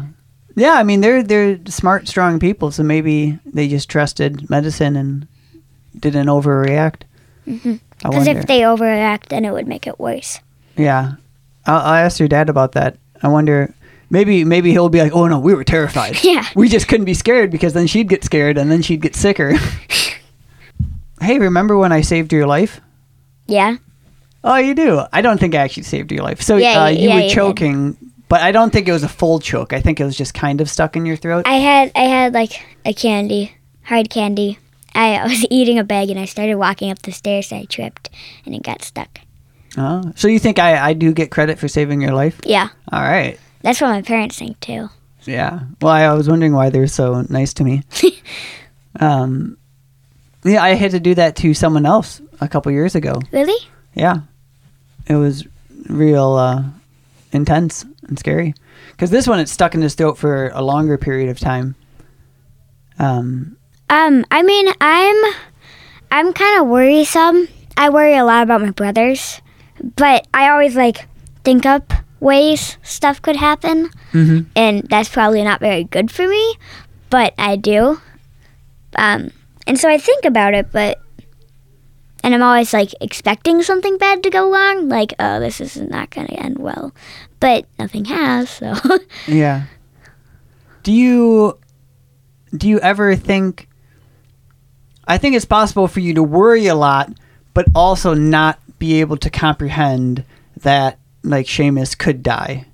Yeah, 0.56 0.72
I 0.72 0.82
mean 0.82 1.00
they're 1.02 1.22
they're 1.22 1.58
smart, 1.66 2.08
strong 2.08 2.38
people, 2.40 2.70
so 2.70 2.82
maybe 2.82 3.38
they 3.44 3.68
just 3.68 3.88
trusted 3.90 4.49
medicine 4.50 4.96
and 4.96 5.28
didn't 5.99 6.26
overreact. 6.28 7.02
Mhm. 7.46 7.78
I 8.04 8.08
Because 8.08 8.26
wonder. 8.26 8.40
if 8.40 8.46
they 8.46 8.60
overreact, 8.60 9.28
then 9.28 9.44
it 9.44 9.52
would 9.52 9.68
make 9.68 9.87
it 9.87 10.00
worse. 10.00 10.40
yeah, 10.76 11.12
I'll, 11.67 11.79
I'll 11.81 12.05
ask 12.07 12.19
your 12.19 12.29
dad 12.29 12.49
about 12.49 12.73
that. 12.73 12.97
I 13.23 13.29
wonder. 13.29 13.75
Maybe 14.12 14.45
maybe 14.45 14.73
he'll 14.73 14.88
be 14.88 15.00
like, 15.00 15.12
"Oh 15.12 15.29
no, 15.29 15.38
we 15.38 15.55
were 15.55 15.64
terrified. 15.64 16.19
Yeah. 16.25 16.45
we 16.57 16.69
just 16.69 16.88
couldn't 16.88 17.05
be 17.07 17.14
scared 17.14 17.50
because 17.50 17.75
then 17.75 17.87
she'd 17.87 18.09
get 18.09 18.25
scared 18.25 18.59
and 18.59 18.71
then 18.71 18.83
she'd 18.83 19.00
get 19.02 19.14
sicker." 19.14 19.55
hey, 21.21 21.38
remember 21.38 21.76
when 21.76 21.93
I 21.93 22.00
saved 22.00 22.33
your 22.33 22.47
life? 22.47 22.81
Yeah. 23.47 23.76
Oh, 24.43 24.57
you 24.57 24.75
do. 24.75 25.02
I 25.12 25.21
don't 25.21 25.38
think 25.38 25.55
I 25.55 25.59
actually 25.59 25.83
saved 25.85 26.11
your 26.11 26.23
life. 26.25 26.40
So 26.40 26.57
Yeah, 26.57 26.85
uh, 26.85 26.88
you 26.88 27.09
yeah, 27.11 27.23
were 27.23 27.29
choking, 27.29 27.97
but 28.29 28.40
I 28.40 28.52
don't 28.52 28.73
think 28.73 28.88
it 28.88 28.93
was 28.93 29.02
a 29.02 29.09
full 29.09 29.38
choke. 29.38 29.73
I 29.73 29.81
think 29.81 30.00
it 30.00 30.05
was 30.05 30.17
just 30.17 30.33
kind 30.35 30.61
of 30.61 30.71
stuck 30.71 30.97
in 30.97 31.05
your 31.05 31.17
throat. 31.17 31.47
I 31.47 31.57
had 31.57 31.93
I 31.95 32.05
had 32.05 32.33
like 32.33 32.52
a 32.85 32.95
candy, 32.95 33.55
hard 33.83 34.09
candy, 34.11 34.59
I 34.95 35.26
was 35.26 35.47
eating 35.50 35.79
a 35.79 35.85
bag 35.85 36.11
and 36.11 36.19
I 36.19 36.25
started 36.25 36.57
walking 36.57 36.90
up 36.90 37.02
the 37.02 37.12
stairs. 37.12 37.52
And 37.52 37.62
I 37.62 37.64
tripped 37.64 38.11
and 38.45 38.55
it 38.55 38.62
got 38.62 38.83
stuck. 38.83 39.21
Oh, 39.78 40.12
so 40.16 40.26
you 40.28 40.38
think 40.38 40.58
I, 40.58 40.88
I 40.90 40.92
do 40.94 41.12
get 41.12 41.30
credit 41.30 41.58
for 41.58 41.68
saving 41.68 42.00
your 42.00 42.12
life? 42.12 42.40
Yeah, 42.44 42.68
All 42.92 43.02
right. 43.02 43.38
that's 43.62 43.80
what 43.80 43.88
my 43.90 44.02
parents 44.02 44.38
think 44.38 44.58
too. 44.60 44.88
Yeah. 45.24 45.60
Well, 45.80 45.92
I, 45.92 46.02
I 46.04 46.14
was 46.14 46.28
wondering 46.28 46.52
why 46.54 46.70
they're 46.70 46.86
so 46.86 47.22
nice 47.28 47.52
to 47.54 47.64
me. 47.64 47.82
um, 49.00 49.56
yeah, 50.44 50.62
I 50.62 50.70
had 50.70 50.90
to 50.92 51.00
do 51.00 51.14
that 51.14 51.36
to 51.36 51.54
someone 51.54 51.86
else 51.86 52.20
a 52.40 52.48
couple 52.48 52.72
years 52.72 52.94
ago. 52.94 53.20
Really? 53.30 53.68
Yeah, 53.94 54.20
it 55.06 55.16
was 55.16 55.46
real 55.88 56.32
uh, 56.34 56.64
intense 57.32 57.84
and 58.08 58.18
scary. 58.18 58.54
Because 58.92 59.10
this 59.10 59.26
one, 59.28 59.38
it's 59.40 59.52
stuck 59.52 59.74
in 59.74 59.82
his 59.82 59.94
throat 59.94 60.18
for 60.18 60.48
a 60.48 60.62
longer 60.62 60.96
period 60.98 61.28
of 61.28 61.38
time. 61.38 61.74
Um, 62.98 63.56
Um, 63.88 64.24
I 64.30 64.42
mean, 64.42 64.68
I'm 64.80 65.16
I'm 66.10 66.32
kind 66.32 66.60
of 66.60 66.66
worrisome. 66.68 67.48
I 67.76 67.88
worry 67.90 68.14
a 68.16 68.24
lot 68.24 68.42
about 68.42 68.60
my 68.62 68.70
brothers, 68.70 69.40
but 69.96 70.26
I 70.34 70.50
always 70.50 70.76
like 70.76 71.06
think 71.44 71.66
up 71.66 71.92
ways 72.20 72.76
stuff 72.82 73.22
could 73.22 73.37
happen, 73.37 73.90
mhm. 74.12 74.46
and 74.54 74.82
that's 74.88 75.08
probably 75.08 75.42
not 75.42 75.60
very 75.60 75.84
good 75.84 76.10
for 76.10 76.26
me, 76.26 76.54
but 77.08 77.34
I 77.38 77.56
do. 77.56 78.00
Um, 78.96 79.30
and 79.66 79.78
so 79.78 79.88
I 79.88 79.99
think 79.99 80.25
about 80.25 80.54
it, 80.54 80.70
but 80.72 81.00
and 82.22 82.34
I'm 82.34 82.42
always 82.42 82.72
like 82.72 82.94
expecting 83.00 83.62
something 83.62 83.96
bad 83.96 84.22
to 84.22 84.30
go 84.30 84.52
wrong, 84.52 84.88
like 84.88 85.14
oh, 85.18 85.40
this 85.40 85.60
is 85.60 85.76
not 85.76 86.10
going 86.10 86.26
to 86.26 86.34
end 86.34 86.58
well, 86.58 86.92
but 87.40 87.66
nothing 87.78 88.04
has. 88.06 88.50
So 88.50 88.75
Yeah. 89.26 89.64
Do 90.82 90.92
you 90.92 91.58
do 92.56 92.68
you 92.68 92.80
ever 92.80 93.16
think 93.16 93.68
I 95.06 95.18
think 95.18 95.37
it's 95.37 95.44
possible 95.44 95.88
for 95.88 96.00
you 96.00 96.14
to 96.14 96.22
worry 96.22 96.66
a 96.66 96.75
lot 96.75 97.12
but 97.54 97.66
also 97.75 98.14
not 98.14 98.60
be 98.80 99.00
able 99.00 99.16
to 99.18 99.30
comprehend 99.30 100.25
that 100.56 100.99
like 101.22 101.46
Seamus 101.46 101.96
could 101.96 102.25
die. 102.25 102.64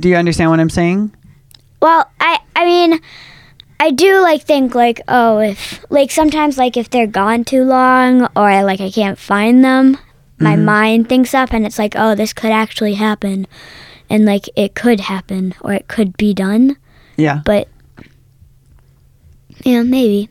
Do 0.00 0.08
you 0.08 0.16
understand 0.16 0.50
what 0.50 0.58
I'm 0.58 0.70
saying? 0.70 1.14
Well, 1.80 2.10
I 2.18 2.40
I 2.56 2.64
mean, 2.64 3.00
I 3.78 3.92
do 3.92 4.20
like 4.20 4.42
think 4.42 4.74
like 4.74 5.00
oh 5.06 5.38
if 5.38 5.84
like 5.90 6.10
sometimes 6.10 6.58
like 6.58 6.76
if 6.76 6.90
they're 6.90 7.06
gone 7.06 7.44
too 7.44 7.62
long 7.62 8.24
or 8.34 8.50
I, 8.50 8.62
like 8.62 8.80
I 8.80 8.90
can't 8.90 9.18
find 9.18 9.62
them, 9.64 9.96
my 10.38 10.56
Mhm. 10.56 10.64
mind 10.64 11.08
thinks 11.08 11.34
up 11.34 11.52
and 11.52 11.64
it's 11.64 11.78
like 11.78 11.94
oh 11.94 12.14
this 12.16 12.32
could 12.32 12.50
actually 12.50 12.94
happen, 12.94 13.46
and 14.10 14.24
like 14.24 14.48
it 14.56 14.74
could 14.74 15.00
happen 15.00 15.54
or 15.60 15.72
it 15.74 15.86
could 15.88 16.16
be 16.16 16.32
done, 16.34 16.76
Yeah. 17.16 17.42
but 17.44 17.68
yeah 19.64 19.82
maybe 19.82 20.28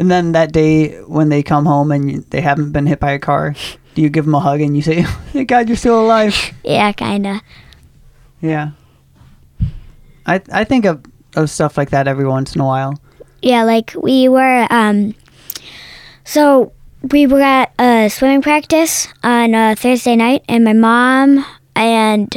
And 0.00 0.10
then 0.10 0.32
that 0.32 0.52
day 0.52 0.96
when 1.04 1.28
they 1.28 1.42
come 1.44 1.66
home 1.68 1.92
and 1.92 2.24
they 2.32 2.40
haven't 2.40 2.72
been 2.72 2.86
hit 2.88 3.00
by 3.00 3.12
a 3.12 3.18
car, 3.18 3.52
do 3.94 4.00
you 4.00 4.08
give 4.08 4.24
them 4.24 4.34
a 4.34 4.40
hug 4.40 4.62
and 4.64 4.72
you 4.74 4.80
say, 4.80 5.02
"Thank 5.36 5.48
God 5.52 5.68
you're 5.68 5.76
still 5.76 6.00
alive"? 6.00 6.32
yeah 6.64 6.88
kinda 6.92 7.42
Yeah. 8.40 8.70
I 10.24 10.40
I 10.52 10.64
think 10.64 10.86
of 10.86 11.04
of 11.36 11.50
stuff 11.50 11.76
like 11.76 11.90
that 11.90 12.08
every 12.08 12.26
once 12.26 12.54
in 12.56 12.60
a 12.62 12.64
while. 12.64 12.96
yeah 13.42 13.62
like 13.62 13.92
we 13.94 14.24
were 14.28 14.66
um 14.72 15.14
so 16.24 16.72
we 17.12 17.26
were 17.26 17.40
at 17.44 17.72
a 17.78 18.08
swimming 18.08 18.40
practice 18.42 19.08
on 19.22 19.54
uh, 19.54 19.74
Thursday 19.76 20.16
night, 20.16 20.44
and 20.48 20.64
my 20.64 20.72
mom 20.74 21.44
and 21.76 22.28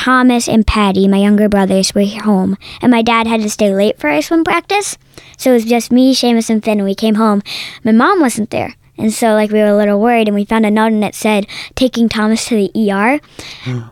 Thomas 0.00 0.48
and 0.48 0.66
Patty, 0.66 1.06
my 1.06 1.18
younger 1.18 1.46
brothers, 1.46 1.94
were 1.94 2.06
home, 2.06 2.56
and 2.80 2.90
my 2.90 3.02
dad 3.02 3.26
had 3.26 3.42
to 3.42 3.50
stay 3.50 3.70
late 3.74 3.98
for 3.98 4.08
our 4.08 4.22
swim 4.22 4.44
practice. 4.44 4.96
So 5.36 5.50
it 5.50 5.54
was 5.54 5.64
just 5.66 5.92
me, 5.92 6.14
Seamus, 6.14 6.48
and 6.48 6.64
Finn. 6.64 6.78
And 6.78 6.86
we 6.86 6.94
came 6.94 7.16
home. 7.16 7.42
My 7.84 7.92
mom 7.92 8.18
wasn't 8.18 8.48
there, 8.48 8.76
and 8.96 9.12
so 9.12 9.34
like 9.34 9.50
we 9.50 9.58
were 9.58 9.66
a 9.66 9.76
little 9.76 10.00
worried. 10.00 10.26
And 10.26 10.34
we 10.34 10.46
found 10.46 10.64
a 10.64 10.70
note, 10.70 10.92
and 10.92 11.04
it 11.04 11.14
said 11.14 11.46
taking 11.74 12.08
Thomas 12.08 12.46
to 12.46 12.56
the 12.56 12.90
ER. 12.90 13.20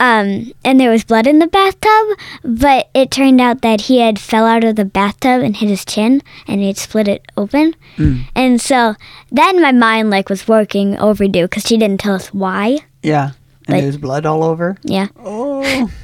Um, 0.00 0.50
and 0.64 0.80
there 0.80 0.90
was 0.90 1.04
blood 1.04 1.26
in 1.26 1.40
the 1.40 1.46
bathtub, 1.46 2.18
but 2.42 2.88
it 2.94 3.11
turned 3.11 3.38
out 3.38 3.61
that 3.61 3.83
he 3.83 4.00
had 4.00 4.18
fell 4.18 4.46
out 4.46 4.64
of 4.64 4.76
the 4.76 4.87
bathtub 4.87 5.42
and 5.42 5.56
hit 5.56 5.68
his 5.68 5.85
chin, 5.85 6.22
and 6.46 6.62
he 6.62 6.68
had 6.68 6.78
split 6.78 7.06
it 7.06 7.26
open. 7.37 7.74
Mm. 7.98 8.22
And 8.35 8.62
so 8.62 8.94
then 9.30 9.61
my 9.61 9.72
mind 9.72 10.09
like 10.09 10.30
was 10.30 10.48
working 10.48 10.98
overdue 10.98 11.42
because 11.42 11.64
she 11.64 11.76
didn't 11.76 12.00
tell 12.00 12.14
us 12.14 12.28
why. 12.33 12.78
Yeah. 13.02 13.33
And 13.68 13.74
Like- 13.76 13.83
there's 13.85 13.98
blood 13.98 14.24
all 14.26 14.42
over. 14.42 14.76
Yeah. 14.83 15.09
Oh. 15.22 15.90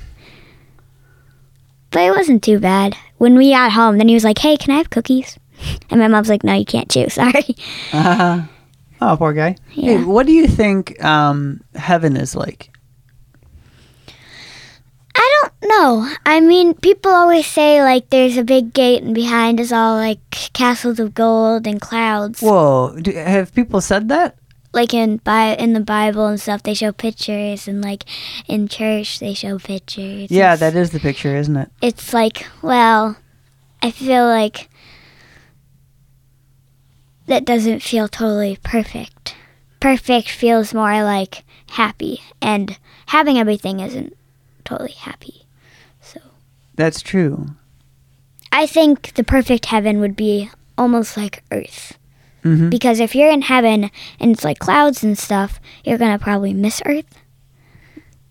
But 1.90 2.02
it 2.02 2.10
wasn't 2.10 2.42
too 2.42 2.58
bad. 2.58 2.96
When 3.18 3.36
we 3.36 3.50
got 3.52 3.70
home, 3.72 3.98
then 3.98 4.08
he 4.08 4.14
was 4.14 4.24
like, 4.24 4.38
"Hey, 4.38 4.56
can 4.56 4.74
I 4.74 4.78
have 4.78 4.90
cookies?" 4.90 5.38
And 5.90 6.00
my 6.00 6.08
mom's 6.08 6.28
like, 6.28 6.42
"No, 6.42 6.52
you 6.52 6.64
can't 6.64 6.90
chew. 6.90 7.08
Sorry." 7.08 7.54
Uh, 7.92 8.42
oh, 9.00 9.16
poor 9.16 9.32
guy. 9.32 9.54
Hey, 9.70 9.94
Yeah. 9.98 10.04
what 10.04 10.26
do 10.26 10.32
you 10.32 10.48
think 10.48 10.98
um, 11.04 11.60
heaven 11.76 12.16
is 12.16 12.34
like? 12.34 12.70
I 15.14 15.34
don't 15.42 15.70
know. 15.70 16.10
I 16.26 16.40
mean, 16.40 16.74
people 16.74 17.12
always 17.12 17.46
say 17.46 17.80
like 17.82 18.10
there's 18.10 18.36
a 18.36 18.42
big 18.42 18.74
gate 18.74 19.04
and 19.04 19.14
behind 19.14 19.60
is 19.60 19.70
all 19.72 19.94
like 19.94 20.18
castles 20.52 20.98
of 20.98 21.14
gold 21.14 21.68
and 21.68 21.80
clouds. 21.80 22.40
Whoa. 22.42 22.98
Do, 23.00 23.12
have 23.12 23.54
people 23.54 23.80
said 23.80 24.08
that? 24.08 24.34
Like 24.74 24.92
in 24.92 25.18
bi- 25.18 25.54
in 25.54 25.72
the 25.72 25.80
Bible 25.80 26.26
and 26.26 26.40
stuff, 26.40 26.62
they 26.64 26.74
show 26.74 26.92
pictures, 26.92 27.66
and 27.68 27.80
like 27.80 28.04
in 28.46 28.68
church 28.68 29.20
they 29.20 29.32
show 29.32 29.58
pictures. 29.58 30.30
Yeah, 30.30 30.56
that 30.56 30.74
is 30.74 30.90
the 30.90 31.00
picture, 31.00 31.36
isn't 31.36 31.56
it? 31.56 31.70
it's 31.80 32.12
like 32.12 32.46
well, 32.60 33.16
I 33.80 33.90
feel 33.90 34.26
like 34.26 34.68
that 37.26 37.44
doesn't 37.44 37.80
feel 37.80 38.08
totally 38.08 38.58
perfect. 38.62 39.36
Perfect 39.80 40.28
feels 40.28 40.74
more 40.74 41.02
like 41.04 41.44
happy, 41.70 42.20
and 42.42 42.78
having 43.06 43.38
everything 43.38 43.80
isn't 43.80 44.16
totally 44.64 44.92
happy. 44.92 45.46
So 46.00 46.20
That's 46.74 47.00
true. 47.00 47.46
I 48.50 48.66
think 48.66 49.14
the 49.14 49.24
perfect 49.24 49.66
heaven 49.66 50.00
would 50.00 50.16
be 50.16 50.50
almost 50.78 51.16
like 51.16 51.42
Earth. 51.50 51.98
Hmm 52.44 52.68
Because 52.70 53.00
if 53.00 53.14
you're 53.16 53.30
in 53.30 53.42
heaven 53.42 53.90
and 54.20 54.30
it's 54.30 54.44
like 54.44 54.60
clouds 54.60 55.02
and 55.02 55.18
stuff, 55.18 55.58
you're 55.84 55.98
gonna 55.98 56.18
probably 56.20 56.52
miss 56.54 56.80
Earth. 56.86 57.06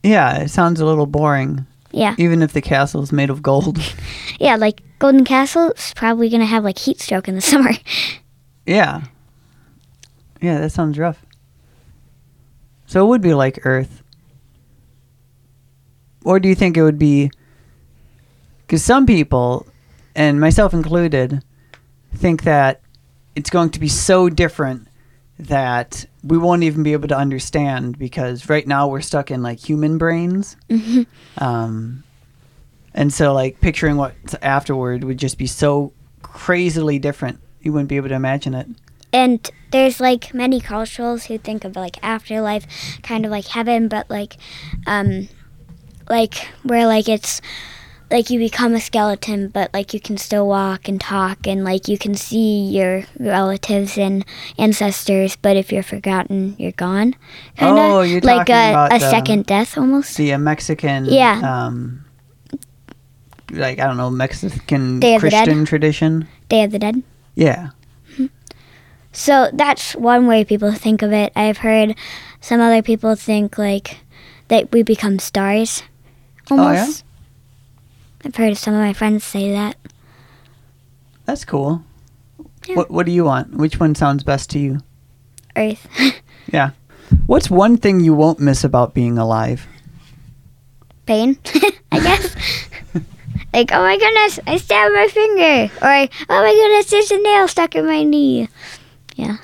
Yeah, 0.04 0.38
it 0.44 0.50
sounds 0.50 0.80
a 0.80 0.86
little 0.86 1.06
boring, 1.08 1.66
Yeah. 1.92 2.16
even 2.18 2.42
if 2.42 2.54
the 2.54 2.62
castle's 2.62 3.12
made 3.12 3.30
of 3.30 3.42
gold. 3.44 3.80
Yeah, 4.40 4.56
like 4.58 4.82
Golden 5.00 5.24
Castle 5.26 5.72
is 5.72 5.94
probably 5.96 6.30
gonna 6.30 6.46
have 6.46 6.64
like 6.64 6.78
heat 6.78 7.00
stroke 7.02 7.28
in 7.28 7.36
the 7.36 7.42
summer. 7.52 7.72
yeah. 8.66 9.04
Yeah, 10.42 10.60
that 10.60 10.72
sounds 10.72 10.98
rough. 11.00 11.26
So 12.86 13.04
it 13.06 13.08
would 13.10 13.22
be 13.22 13.34
like 13.34 13.60
Earth. 13.66 14.04
Or 16.26 16.40
do 16.40 16.48
you 16.50 16.56
think 16.56 16.78
it 16.78 16.84
would 16.84 17.00
be. 17.00 17.32
Because 18.62 18.84
some 18.84 19.06
people, 19.06 19.66
and 20.16 20.40
myself 20.40 20.74
included, 20.74 21.44
think 22.16 22.44
that 22.44 22.82
it's 23.36 23.50
going 23.50 23.70
to 23.72 23.80
be 23.80 23.88
so 23.88 24.30
different 24.30 24.88
that 25.40 26.06
we 26.24 26.38
won't 26.38 26.64
even 26.64 26.84
be 26.84 26.94
able 26.94 27.08
to 27.08 27.18
understand 27.18 27.98
because 27.98 28.48
right 28.50 28.68
now 28.68 28.88
we're 28.88 29.02
stuck 29.02 29.32
in 29.32 29.42
like 29.42 29.60
human 29.60 29.98
brains. 29.98 30.56
Mhm. 30.70 31.06
Um, 31.40 32.04
and 32.94 33.12
so, 33.12 33.34
like, 33.34 33.60
picturing 33.60 33.98
what's 33.98 34.36
afterward 34.42 35.04
would 35.04 35.18
just 35.18 35.38
be 35.40 35.48
so 35.48 35.92
crazily 36.22 37.00
different. 37.00 37.40
You 37.62 37.74
wouldn't 37.74 37.90
be 37.90 37.98
able 37.98 38.10
to 38.10 38.16
imagine 38.16 38.54
it. 38.54 38.68
and 39.12 39.50
there's 39.72 40.00
like 40.00 40.34
many 40.34 40.60
cultures 40.60 41.26
who 41.26 41.38
think 41.38 41.64
of 41.66 41.76
like 41.76 41.98
afterlife 42.04 42.66
kind 43.04 43.26
of 43.26 43.32
like 43.32 43.46
heaven, 43.48 43.88
but 43.88 44.10
like, 44.10 44.38
um, 44.88 45.28
like 46.10 46.36
where 46.64 46.86
like 46.88 47.08
it's 47.10 47.42
like 48.12 48.30
you 48.30 48.38
become 48.40 48.74
a 48.74 48.80
skeleton, 48.80 49.48
but 49.50 49.74
like 49.74 49.94
you 49.94 50.00
can 50.00 50.18
still 50.18 50.48
walk 50.48 50.88
and 50.88 51.00
talk, 51.02 51.48
and 51.48 51.64
like 51.64 51.88
you 51.88 51.98
can 51.98 52.14
see 52.16 52.66
your 52.66 53.04
relatives 53.20 53.98
and 53.98 54.24
ancestors, 54.58 55.36
but 55.36 55.58
if 55.58 55.72
you're 55.72 55.84
forgotten, 55.84 56.56
you're 56.60 56.72
gone. 56.74 57.16
Kinda. 57.58 57.82
Oh, 57.82 58.02
you're 58.02 58.22
like 58.22 58.48
talking 58.48 58.56
a, 58.56 58.70
about 58.72 58.96
a 58.96 59.00
the- 59.00 59.10
second 59.10 59.46
death 59.46 59.78
almost. 59.78 60.12
See, 60.12 60.32
a 60.32 60.38
Mexican, 60.38 61.06
Yeah. 61.06 61.42
um, 61.44 62.06
like, 63.52 63.80
I 63.80 63.88
don't 63.88 63.98
know, 63.98 64.10
Mexican 64.10 65.00
Day 65.00 65.16
of 65.16 65.22
the 65.22 65.30
Dead? 65.30 65.46
Christian 65.46 65.66
tradition. 65.66 66.28
Day 66.50 66.64
of 66.64 66.72
the 66.72 66.80
Dead. 66.80 67.02
Yeah. 67.36 67.70
So 69.12 69.50
that's 69.54 69.94
one 69.96 70.26
way 70.26 70.44
people 70.44 70.72
think 70.72 71.04
of 71.04 71.12
it. 71.14 71.32
I've 71.36 71.58
heard 71.60 71.96
some 72.42 72.60
other 72.60 72.82
people 72.82 73.16
think 73.16 73.58
like 73.60 73.98
that 74.48 74.72
we 74.72 74.82
become 74.82 75.20
stars. 75.20 75.84
Oh, 76.50 76.72
yeah? 76.72 76.92
I've 78.26 78.36
heard 78.36 78.58
some 78.58 78.74
of 78.74 78.80
my 78.82 78.94
friends 78.94 79.24
say 79.24 79.52
that. 79.52 79.76
That's 81.26 81.46
cool. 81.46 81.84
Yeah. 82.68 82.76
What, 82.76 82.92
what 82.92 83.06
do 83.06 83.12
you 83.12 83.26
want? 83.26 83.56
Which 83.56 83.80
one 83.80 83.96
sounds 83.96 84.24
best 84.24 84.50
to 84.52 84.60
you? 84.60 84.80
Earth. 85.56 85.88
Yeah. 86.52 86.72
What's 87.26 87.50
one 87.50 87.78
thing 87.78 88.02
you 88.02 88.14
won't 88.14 88.40
miss 88.40 88.64
about 88.66 88.94
being 88.94 89.18
alive? 89.18 89.66
Pain, 91.06 91.40
I 91.92 92.00
guess. 92.00 92.36
Like, 93.54 93.72
oh 93.72 93.82
my 93.82 93.98
goodness, 93.98 94.40
I 94.48 94.58
stabbed 94.58 94.96
my 94.96 95.08
finger. 95.08 95.72
Or, 95.80 96.10
oh 96.30 96.42
my 96.42 96.54
goodness, 96.54 96.90
there's 96.90 97.12
a 97.12 97.22
nail 97.22 97.48
stuck 97.48 97.76
in 97.76 97.86
my 97.86 98.02
knee. 98.02 98.50
Yeah. 99.16 99.38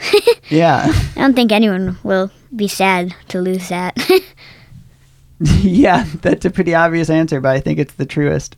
Yeah. 0.50 0.86
I 1.16 1.22
don't 1.22 1.36
think 1.36 1.52
anyone 1.52 1.98
will 2.04 2.32
be 2.56 2.68
sad 2.68 3.16
to 3.28 3.40
lose 3.40 3.70
that. 3.70 3.96
yeah, 5.40 6.06
that's 6.22 6.44
a 6.44 6.50
pretty 6.50 6.74
obvious 6.74 7.10
answer, 7.12 7.40
but 7.40 7.56
I 7.56 7.60
think 7.60 7.78
it's 7.78 7.94
the 7.94 8.06
truest. 8.06 8.56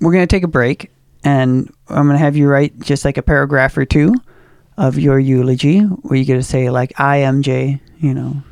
We're 0.00 0.12
going 0.12 0.26
to 0.26 0.34
take 0.34 0.44
a 0.44 0.48
break, 0.48 0.90
and 1.24 1.72
I'm 1.88 2.06
going 2.06 2.14
to 2.18 2.24
have 2.24 2.36
you 2.36 2.48
write 2.48 2.78
just 2.80 3.04
like 3.04 3.16
a 3.18 3.22
paragraph 3.22 3.76
or 3.76 3.84
two 3.84 4.14
of 4.78 4.98
your 4.98 5.18
eulogy 5.18 5.80
where 5.80 6.18
you 6.18 6.24
get 6.24 6.36
to 6.36 6.42
say, 6.42 6.70
like, 6.70 6.98
I, 6.98 7.18
MJ, 7.20 7.80
you 7.98 8.14
know, 8.14 8.42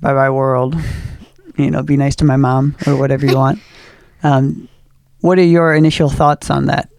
bye 0.00 0.14
bye 0.14 0.30
world, 0.30 0.76
you 1.56 1.70
know, 1.70 1.82
be 1.82 1.96
nice 1.96 2.14
to 2.16 2.24
my 2.24 2.36
mom 2.36 2.76
or 2.86 2.96
whatever 2.96 3.26
you 3.26 3.36
want. 3.36 3.58
Um, 4.22 4.68
what 5.22 5.38
are 5.38 5.42
your 5.42 5.74
initial 5.74 6.10
thoughts 6.10 6.50
on 6.50 6.66
that? 6.66 6.90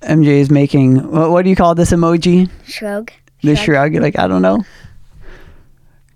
MJ 0.00 0.26
is 0.40 0.50
making, 0.50 1.10
what, 1.12 1.30
what 1.30 1.42
do 1.42 1.50
you 1.50 1.54
call 1.56 1.74
this 1.74 1.90
emoji? 1.90 2.48
Shrug. 2.64 3.12
The 3.42 3.54
shrug. 3.56 3.94
Like, 3.96 4.18
I 4.18 4.26
don't 4.26 4.40
know. 4.40 4.64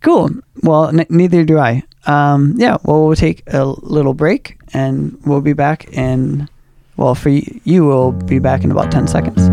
Cool. 0.01 0.31
Well, 0.63 0.89
n- 0.99 1.05
neither 1.11 1.45
do 1.45 1.59
I. 1.59 1.83
Um, 2.07 2.55
yeah, 2.57 2.79
well, 2.85 3.07
we'll 3.07 3.17
take 3.17 3.43
a 3.49 3.67
little 3.67 4.15
break 4.15 4.57
and 4.75 5.19
we'll 5.25 5.41
be 5.41 5.53
back 5.55 5.87
in, 5.93 6.49
well, 6.97 7.15
for 7.15 7.31
y- 7.31 7.47
you, 7.65 7.87
we'll 7.87 8.13
be 8.13 8.39
back 8.39 8.65
in 8.65 8.71
about 8.71 8.91
10 8.93 9.07
seconds. 9.09 9.49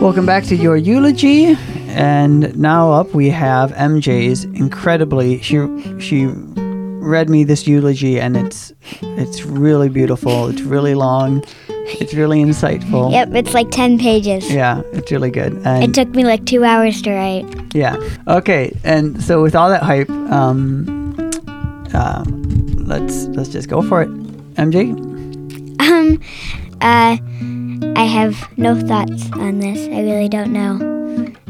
Welcome 0.00 0.24
back 0.24 0.44
to 0.44 0.56
your 0.56 0.76
eulogy, 0.76 1.56
and 1.88 2.56
now 2.58 2.92
up 2.92 3.12
we 3.14 3.28
have 3.28 3.72
MJ's 3.72 4.44
incredibly. 4.44 5.40
She 5.42 5.58
she 6.00 6.26
read 7.08 7.28
me 7.30 7.44
this 7.44 7.66
eulogy, 7.66 8.20
and 8.20 8.36
it's 8.36 8.72
it's 9.02 9.44
really 9.44 9.88
beautiful. 9.88 10.48
It's 10.48 10.60
really 10.62 10.94
long. 10.94 11.42
It's 12.00 12.12
really 12.14 12.40
insightful. 12.44 13.10
Yep, 13.12 13.34
it's 13.34 13.54
like 13.54 13.70
10 13.70 13.98
pages. 13.98 14.50
Yeah, 14.52 14.82
it's 14.92 15.10
really 15.10 15.30
good. 15.30 15.54
And 15.64 15.82
It 15.84 15.94
took 15.94 16.14
me 16.14 16.22
like 16.24 16.44
two 16.44 16.62
hours 16.62 17.00
to 17.02 17.12
write. 17.12 17.46
yeah. 17.74 17.96
Okay. 18.28 18.76
And 18.84 19.22
so 19.22 19.40
with 19.42 19.56
all 19.56 19.70
that 19.70 19.82
hype, 19.82 20.10
um, 20.30 20.84
uh, 21.94 22.24
let's 22.76 23.26
let's 23.28 23.48
just 23.48 23.68
go 23.68 23.80
for 23.82 24.02
it. 24.02 24.10
MJ. 24.56 24.92
Um, 25.80 26.20
uh, 26.82 27.16
I 27.96 28.04
have 28.04 28.36
no 28.58 28.74
thoughts 28.78 29.30
on 29.32 29.60
this. 29.60 29.88
I 29.88 30.02
really 30.02 30.28
don't 30.28 30.52
know. 30.52 30.74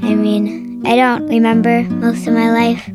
I 0.03 0.15
mean, 0.15 0.87
I 0.87 0.95
don't 0.95 1.27
remember 1.29 1.83
most 1.85 2.27
of 2.29 2.35
my 2.35 2.51
life. 2.53 2.89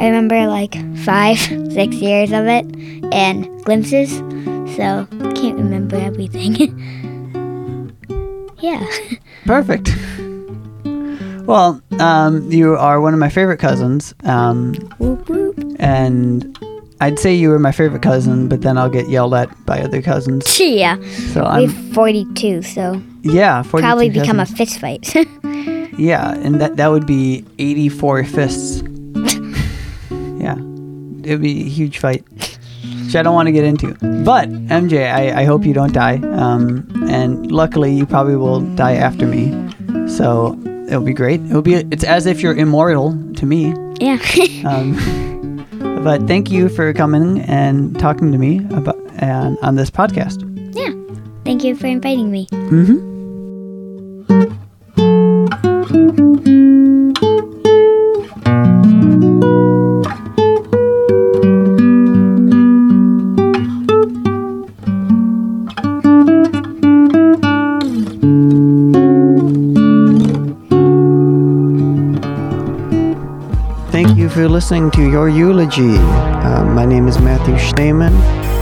I 0.00 0.06
remember 0.06 0.46
like 0.46 0.74
five, 1.00 1.38
six 1.38 1.96
years 1.96 2.32
of 2.32 2.46
it 2.46 2.64
and 3.12 3.64
glimpses, 3.66 4.16
so 4.76 5.06
can't 5.34 5.56
remember 5.58 5.96
everything. 5.96 6.56
yeah. 8.60 8.82
Perfect. 9.44 9.90
Well, 11.46 11.82
um, 11.98 12.50
you 12.50 12.76
are 12.76 12.98
one 13.02 13.12
of 13.12 13.20
my 13.20 13.28
favorite 13.28 13.58
cousins, 13.58 14.14
um, 14.24 14.72
Whoop 14.98 15.28
whoop. 15.28 15.58
and 15.78 16.58
I'd 17.02 17.18
say 17.18 17.34
you 17.34 17.50
were 17.50 17.58
my 17.58 17.72
favorite 17.72 18.00
cousin, 18.00 18.48
but 18.48 18.62
then 18.62 18.78
I'll 18.78 18.88
get 18.88 19.10
yelled 19.10 19.34
at 19.34 19.50
by 19.66 19.82
other 19.82 20.00
cousins. 20.00 20.58
Yeah. 20.60 20.96
So 21.32 21.44
I'm 21.44 21.64
We're 21.64 21.76
I'm 21.76 21.92
42, 21.92 22.62
so 22.62 23.02
yeah, 23.20 23.62
42 23.62 23.86
probably 23.86 24.08
become 24.08 24.40
a 24.40 24.46
fist 24.46 24.78
fight. 24.78 25.14
yeah, 25.98 26.32
and 26.38 26.58
that 26.58 26.76
that 26.78 26.88
would 26.88 27.06
be 27.06 27.44
84 27.58 28.24
fists. 28.24 28.82
Yeah, 31.24 31.30
it 31.30 31.34
would 31.34 31.42
be 31.42 31.60
a 31.62 31.68
huge 31.68 31.98
fight, 31.98 32.24
which 33.04 33.16
I 33.16 33.22
don't 33.22 33.34
want 33.34 33.46
to 33.46 33.52
get 33.52 33.64
into. 33.64 33.94
But 34.24 34.48
MJ, 34.48 35.12
I, 35.12 35.40
I 35.42 35.44
hope 35.44 35.64
you 35.64 35.72
don't 35.74 35.92
die. 35.92 36.16
Um, 36.32 36.86
and 37.08 37.50
luckily, 37.50 37.94
you 37.94 38.06
probably 38.06 38.36
will 38.36 38.60
die 38.76 38.94
after 38.94 39.26
me, 39.26 39.52
so 40.08 40.58
it'll 40.88 41.02
be 41.04 41.14
great. 41.14 41.40
It'll 41.46 41.62
be 41.62 41.74
it's 41.74 42.04
as 42.04 42.26
if 42.26 42.42
you're 42.42 42.54
immortal 42.56 43.16
to 43.34 43.46
me. 43.46 43.74
yeah. 44.00 44.18
Um, 44.66 44.96
but 46.04 46.26
thank 46.26 46.50
you 46.50 46.68
for 46.68 46.92
coming 46.94 47.40
and 47.42 47.98
talking 47.98 48.32
to 48.32 48.38
me 48.38 48.58
about 48.70 48.96
and 49.18 49.58
on 49.62 49.76
this 49.76 49.90
podcast. 49.90 50.40
yeah. 50.74 50.92
Thank 51.44 51.62
you 51.64 51.74
for 51.76 51.86
inviting 51.86 52.30
me. 52.30 52.46
Mm-hmm. 52.46 53.09
Thank 73.90 74.16
you 74.16 74.28
for 74.28 74.48
listening 74.48 74.92
to 74.92 75.02
your 75.10 75.28
eulogy. 75.28 75.96
Um, 75.96 76.72
my 76.72 76.84
name 76.84 77.08
is 77.08 77.18
Matthew 77.18 77.54
Schneeman. 77.56 78.12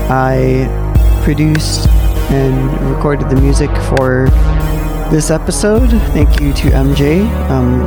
I 0.09 0.66
produced 1.22 1.87
and 2.31 2.94
recorded 2.94 3.28
the 3.28 3.37
music 3.37 3.68
for 3.90 4.31
this 5.11 5.31
episode. 5.31 5.90
Thank 6.12 6.40
you 6.40 6.54
to 6.54 6.70
MJ 6.70 7.28
um, 7.50 7.83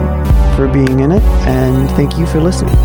for 0.55 0.67
being 0.67 0.99
in 0.99 1.11
it, 1.11 1.23
and 1.47 1.89
thank 1.91 2.19
you 2.19 2.27
for 2.27 2.39
listening. 2.39 2.75